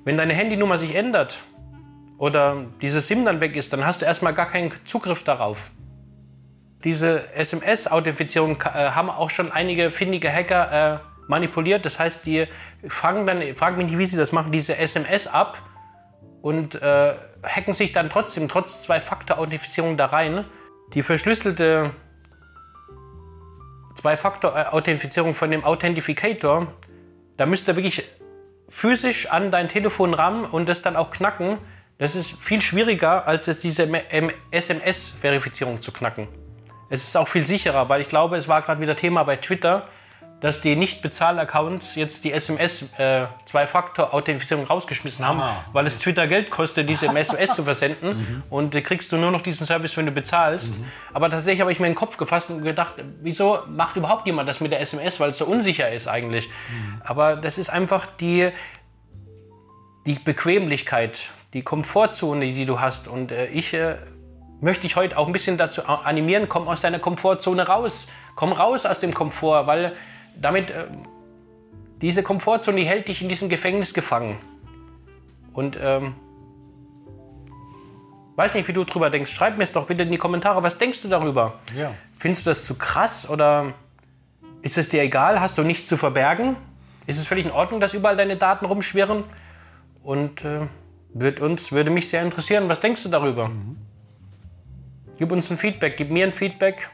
wenn 0.04 0.16
deine 0.16 0.32
Handynummer 0.32 0.78
sich 0.78 0.94
ändert 0.94 1.36
oder 2.16 2.64
dieses 2.80 3.06
SIM 3.06 3.26
dann 3.26 3.40
weg 3.40 3.54
ist, 3.54 3.74
dann 3.74 3.84
hast 3.84 4.00
du 4.00 4.06
erstmal 4.06 4.32
gar 4.32 4.48
keinen 4.48 4.72
Zugriff 4.86 5.24
darauf. 5.24 5.72
Diese 6.84 7.30
SMS-Authentifizierung 7.34 8.62
äh, 8.62 8.92
haben 8.92 9.10
auch 9.10 9.28
schon 9.28 9.52
einige 9.52 9.90
findige 9.90 10.32
Hacker 10.32 10.94
äh, 10.94 10.98
manipuliert. 11.28 11.84
Das 11.84 12.00
heißt, 12.00 12.24
die 12.24 12.46
fangen 12.88 13.26
dann, 13.26 13.42
frag 13.54 13.76
mich 13.76 13.88
nicht, 13.88 13.98
wie 13.98 14.06
sie 14.06 14.16
das 14.16 14.32
machen, 14.32 14.52
diese 14.52 14.78
SMS 14.78 15.26
ab 15.26 15.60
und 16.46 16.80
äh, 16.80 17.14
hacken 17.42 17.74
sich 17.74 17.90
dann 17.90 18.09
trotzdem, 18.09 18.48
trotz 18.48 18.85
Zwei-Faktor-Authentifizierung 18.85 19.96
da 19.96 20.06
rein. 20.06 20.44
Die 20.94 21.02
verschlüsselte 21.02 21.90
Zwei-Faktor-Authentifizierung 23.96 25.35
von 25.35 25.50
dem 25.50 25.64
Authentificator, 25.64 26.68
da 27.37 27.46
müsst 27.46 27.66
ihr 27.66 27.74
wirklich 27.74 28.04
physisch 28.68 29.28
an 29.32 29.50
dein 29.50 29.68
Telefon 29.68 30.14
ran 30.14 30.44
und 30.44 30.68
das 30.68 30.82
dann 30.82 30.94
auch 30.94 31.11
knacken, 31.11 31.59
das 31.98 32.14
ist 32.14 32.40
viel 32.40 32.62
schwieriger, 32.62 33.26
als 33.26 33.46
jetzt 33.46 33.64
diese 33.64 33.90
SMS-Verifizierung 34.52 35.82
zu 35.82 35.90
knacken. 35.90 36.28
Es 36.88 37.02
ist 37.02 37.16
auch 37.16 37.26
viel 37.26 37.44
sicherer, 37.44 37.88
weil 37.88 38.00
ich 38.00 38.09
glaube, 38.09 38.37
es 38.37 38.46
war 38.46 38.62
gerade 38.62 38.80
wieder 38.80 38.94
Thema 38.94 39.24
bei 39.24 39.35
Twitter, 39.35 39.88
dass 40.40 40.61
die 40.61 40.75
Nicht-Bezahl-Accounts 40.77 41.94
jetzt 41.94 42.25
die 42.25 42.33
SMS-Zwei-Faktor-Authentifizierung 42.33 44.64
äh, 44.64 44.68
rausgeschmissen 44.68 45.27
haben, 45.27 45.40
ah. 45.40 45.64
weil 45.72 45.87
es 45.87 45.99
Twitter 45.99 46.27
Geld 46.27 46.51
kostet, 46.51 46.90
diese 46.90 47.07
SMS 47.09 47.55
zu 47.55 47.64
versenden. 47.64 48.18
Mhm. 48.18 48.42
Und 48.51 48.75
äh, 48.75 48.83
kriegst 48.83 49.11
du 49.12 49.16
nur 49.16 49.31
noch 49.31 49.40
diesen 49.40 49.66
Service, 49.66 49.96
wenn 49.96 50.05
du 50.05 50.12
bezahlst. 50.12 50.79
Mhm. 50.79 50.85
Aber 51.14 51.31
tatsächlich 51.31 51.62
habe 51.62 51.72
ich 51.72 51.81
mir 51.81 51.87
in 51.87 51.92
den 51.92 51.99
Kopf 51.99 52.18
gefasst 52.18 52.51
und 52.51 52.62
gedacht, 52.62 52.96
wieso 53.22 53.61
macht 53.68 53.96
überhaupt 53.96 54.27
jemand 54.27 54.46
das 54.46 54.61
mit 54.61 54.72
der 54.72 54.81
SMS, 54.81 55.18
weil 55.20 55.31
es 55.31 55.38
so 55.38 55.46
unsicher 55.46 55.90
ist 55.90 56.07
eigentlich. 56.07 56.49
Mhm. 56.49 57.01
Aber 57.03 57.37
das 57.37 57.57
ist 57.57 57.70
einfach 57.70 58.05
die, 58.05 58.51
die 60.05 60.14
Bequemlichkeit, 60.14 61.31
die 61.55 61.62
Komfortzone, 61.62 62.53
die 62.53 62.66
du 62.66 62.79
hast. 62.79 63.09
Und 63.09 63.33
äh, 63.33 63.46
ich 63.46 63.72
äh, 63.72 63.96
möchte 64.61 64.83
dich 64.83 64.96
heute 64.96 65.16
auch 65.16 65.27
ein 65.27 65.33
bisschen 65.33 65.57
dazu 65.57 65.87
animieren, 65.87 66.46
komm 66.49 66.68
aus 66.68 66.83
deiner 66.83 66.99
Komfortzone 66.99 67.66
raus. 67.66 68.09
Komm 68.35 68.53
raus 68.53 68.85
aus 68.85 69.01
dem 69.01 69.14
Komfort, 69.14 69.66
weil 69.66 69.96
damit, 70.40 70.70
äh, 70.70 70.87
diese 72.01 72.22
Komfortzone, 72.22 72.79
die 72.79 72.87
hält 72.87 73.09
dich 73.09 73.22
in 73.22 73.29
diesem 73.29 73.49
Gefängnis 73.49 73.94
gefangen. 73.94 74.38
Und 75.53 75.79
ähm, 75.81 76.14
weiß 78.37 78.55
nicht, 78.55 78.68
wie 78.68 78.72
du 78.72 78.85
drüber 78.85 79.11
denkst. 79.11 79.33
Schreib 79.33 79.57
mir 79.57 79.64
es 79.64 79.72
doch 79.72 79.87
bitte 79.87 80.03
in 80.03 80.11
die 80.11 80.18
Kommentare. 80.18 80.62
Was 80.62 80.79
denkst 80.79 81.03
du 81.03 81.09
darüber? 81.09 81.55
Ja. 81.75 81.92
Findest 82.18 82.46
du 82.46 82.51
das 82.51 82.66
zu 82.66 82.77
krass 82.77 83.29
oder 83.29 83.72
ist 84.62 84.79
es 84.79 84.88
dir 84.88 85.03
egal? 85.03 85.40
Hast 85.40 85.59
du 85.59 85.62
nichts 85.62 85.87
zu 85.87 85.96
verbergen? 85.96 86.57
Ist 87.07 87.18
es 87.18 87.27
völlig 87.27 87.46
in 87.46 87.53
Ordnung, 87.53 87.81
dass 87.81 87.94
überall 87.94 88.16
deine 88.16 88.37
Daten 88.37 88.66
rumschwirren? 88.66 89.25
Und 90.03 90.44
äh, 90.44 90.66
wird 91.14 91.40
uns, 91.40 91.72
würde 91.72 91.90
mich 91.90 92.09
sehr 92.09 92.22
interessieren, 92.22 92.68
was 92.68 92.81
denkst 92.81 93.03
du 93.03 93.09
darüber? 93.09 93.49
Mhm. 93.49 93.77
Gib 95.18 95.33
uns 95.33 95.51
ein 95.51 95.57
Feedback, 95.57 95.96
gib 95.96 96.11
mir 96.11 96.27
ein 96.27 96.33
Feedback. 96.33 96.90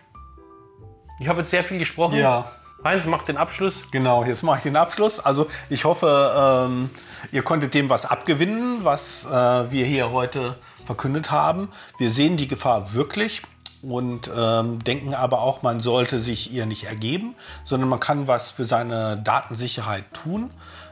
Ich 1.19 1.27
habe 1.27 1.41
jetzt 1.41 1.51
sehr 1.51 1.65
viel 1.65 1.79
gesprochen. 1.79 2.17
Ja. 2.17 2.51
Heinz, 2.85 3.05
mach 3.07 3.23
den 3.23 3.37
Abschluss. 3.37 3.85
Genau, 3.92 4.25
jetzt 4.25 4.42
mache 4.42 4.57
ich 4.57 4.62
den 4.64 4.75
Abschluss. 4.75 5.21
Also 5.21 5.47
ich 5.71 5.85
hoffe, 5.85 6.66
ähm, 6.66 6.90
ihr 7.31 7.42
konntet 7.42 7.75
dem 7.75 7.88
was 7.88 8.07
abgewinnen, 8.07 8.81
was 8.83 9.25
äh, 9.25 9.31
wir 9.31 9.87
hier 9.87 10.11
heute 10.11 10.57
verkündet 10.85 11.31
haben. 11.31 11.68
Wir 11.99 12.11
sehen 12.11 12.37
die 12.37 12.49
Gefahr 12.49 12.92
wirklich 12.92 13.42
und 13.83 14.29
ähm, 14.37 14.83
denken 14.83 15.14
aber 15.14 15.42
auch, 15.42 15.62
man 15.62 15.79
sollte 15.79 16.18
sich 16.18 16.53
ihr 16.53 16.66
nicht 16.66 16.85
ergeben, 16.85 17.37
sondern 17.62 17.88
man 17.88 18.01
kann 18.01 18.27
was 18.27 18.51
für 18.51 18.64
seine 18.64 19.16
Datensicherheit 19.16 20.12
tun. 20.12 20.51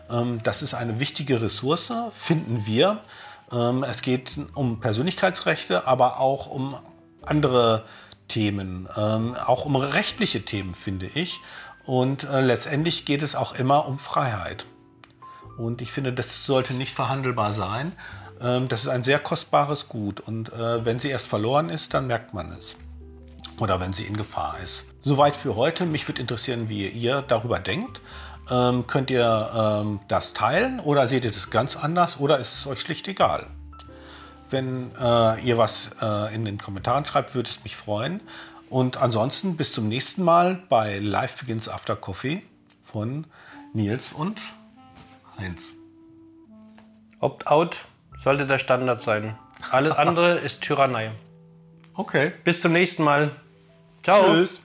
Ähm, 0.09 0.39
das 0.45 0.63
ist 0.63 0.75
eine 0.75 1.01
wichtige 1.01 1.43
Ressource, 1.43 1.93
finden 2.13 2.67
wir. 2.67 3.01
Ähm, 3.51 3.83
es 3.83 4.03
geht 4.03 4.39
um 4.55 4.79
Persönlichkeitsrechte, 4.79 5.89
aber 5.89 6.21
auch 6.21 6.47
um 6.47 6.77
andere 7.23 7.83
Themen, 8.31 8.89
ähm, 8.97 9.35
auch 9.35 9.65
um 9.65 9.77
rechtliche 9.77 10.45
Themen, 10.45 10.73
finde 10.75 11.07
ich. 11.07 11.41
Und 11.85 12.25
äh, 12.25 12.41
letztendlich 12.41 13.05
geht 13.05 13.23
es 13.23 13.35
auch 13.35 13.55
immer 13.55 13.87
um 13.87 13.99
Freiheit. 13.99 14.67
Und 15.57 15.83
ich 15.83 15.93
finde, 15.93 16.13
das 16.13 16.47
sollte 16.47 16.75
nicht 16.75 16.95
verhandelbar 16.95 17.53
sein. 17.53 17.93
Ähm, 18.41 18.69
das 18.69 18.83
ist 18.83 18.89
ein 18.89 19.03
sehr 19.03 19.19
kostbares 19.19 19.89
Gut. 19.89 20.21
Und 20.21 20.53
äh, 20.53 20.85
wenn 20.85 20.99
sie 20.99 21.09
erst 21.09 21.29
verloren 21.29 21.69
ist, 21.69 21.95
dann 21.95 22.07
merkt 22.07 22.35
man 22.35 22.53
es. 22.53 22.77
Oder 23.59 23.81
wenn 23.81 23.93
sie 23.93 24.05
in 24.05 24.17
Gefahr 24.17 24.57
ist. 24.65 24.85
Soweit 25.03 25.37
für 25.37 25.57
heute. 25.57 25.87
Mich 25.87 26.07
würde 26.09 26.21
interessieren, 26.21 26.69
wie 26.69 26.89
ihr 26.89 27.23
darüber 27.23 27.59
denkt. 27.59 28.01
Ähm, 28.51 28.87
könnt 28.87 29.11
ihr 29.11 29.51
ähm, 29.55 30.01
das 30.09 30.33
teilen 30.33 30.81
oder 30.81 31.07
seht 31.07 31.25
ihr 31.25 31.31
das 31.31 31.51
ganz 31.51 31.77
anders 31.77 32.19
oder 32.19 32.39
ist 32.39 32.53
es 32.55 32.67
euch 32.67 32.81
schlicht 32.81 33.07
egal? 33.07 33.47
Wenn 34.51 34.91
äh, 35.01 35.41
ihr 35.43 35.57
was 35.57 35.91
äh, 36.03 36.35
in 36.35 36.45
den 36.45 36.59
Kommentaren 36.59 37.05
schreibt, 37.05 37.35
würde 37.35 37.49
es 37.49 37.63
mich 37.63 37.77
freuen. 37.77 38.21
Und 38.71 38.97
ansonsten 38.99 39.57
bis 39.57 39.73
zum 39.73 39.89
nächsten 39.89 40.23
Mal 40.23 40.63
bei 40.69 40.99
Live 41.01 41.37
Begins 41.39 41.69
After 41.69 41.97
Coffee 41.97 42.41
von 42.85 43.27
Nils 43.75 44.13
und 44.13 44.41
Heinz. 45.37 45.61
Opt-out 47.19 47.85
sollte 48.17 48.47
der 48.47 48.59
Standard 48.59 49.03
sein. 49.03 49.37
Alles 49.73 49.93
andere 49.97 50.35
ist 50.39 50.63
Tyrannei. 50.63 51.11
Okay. 51.95 52.33
Bis 52.45 52.63
zum 52.63 52.73
nächsten 52.73 53.03
Mal. 53.03 53.33
Ciao. 54.05 54.25
Tschüss. 54.25 54.63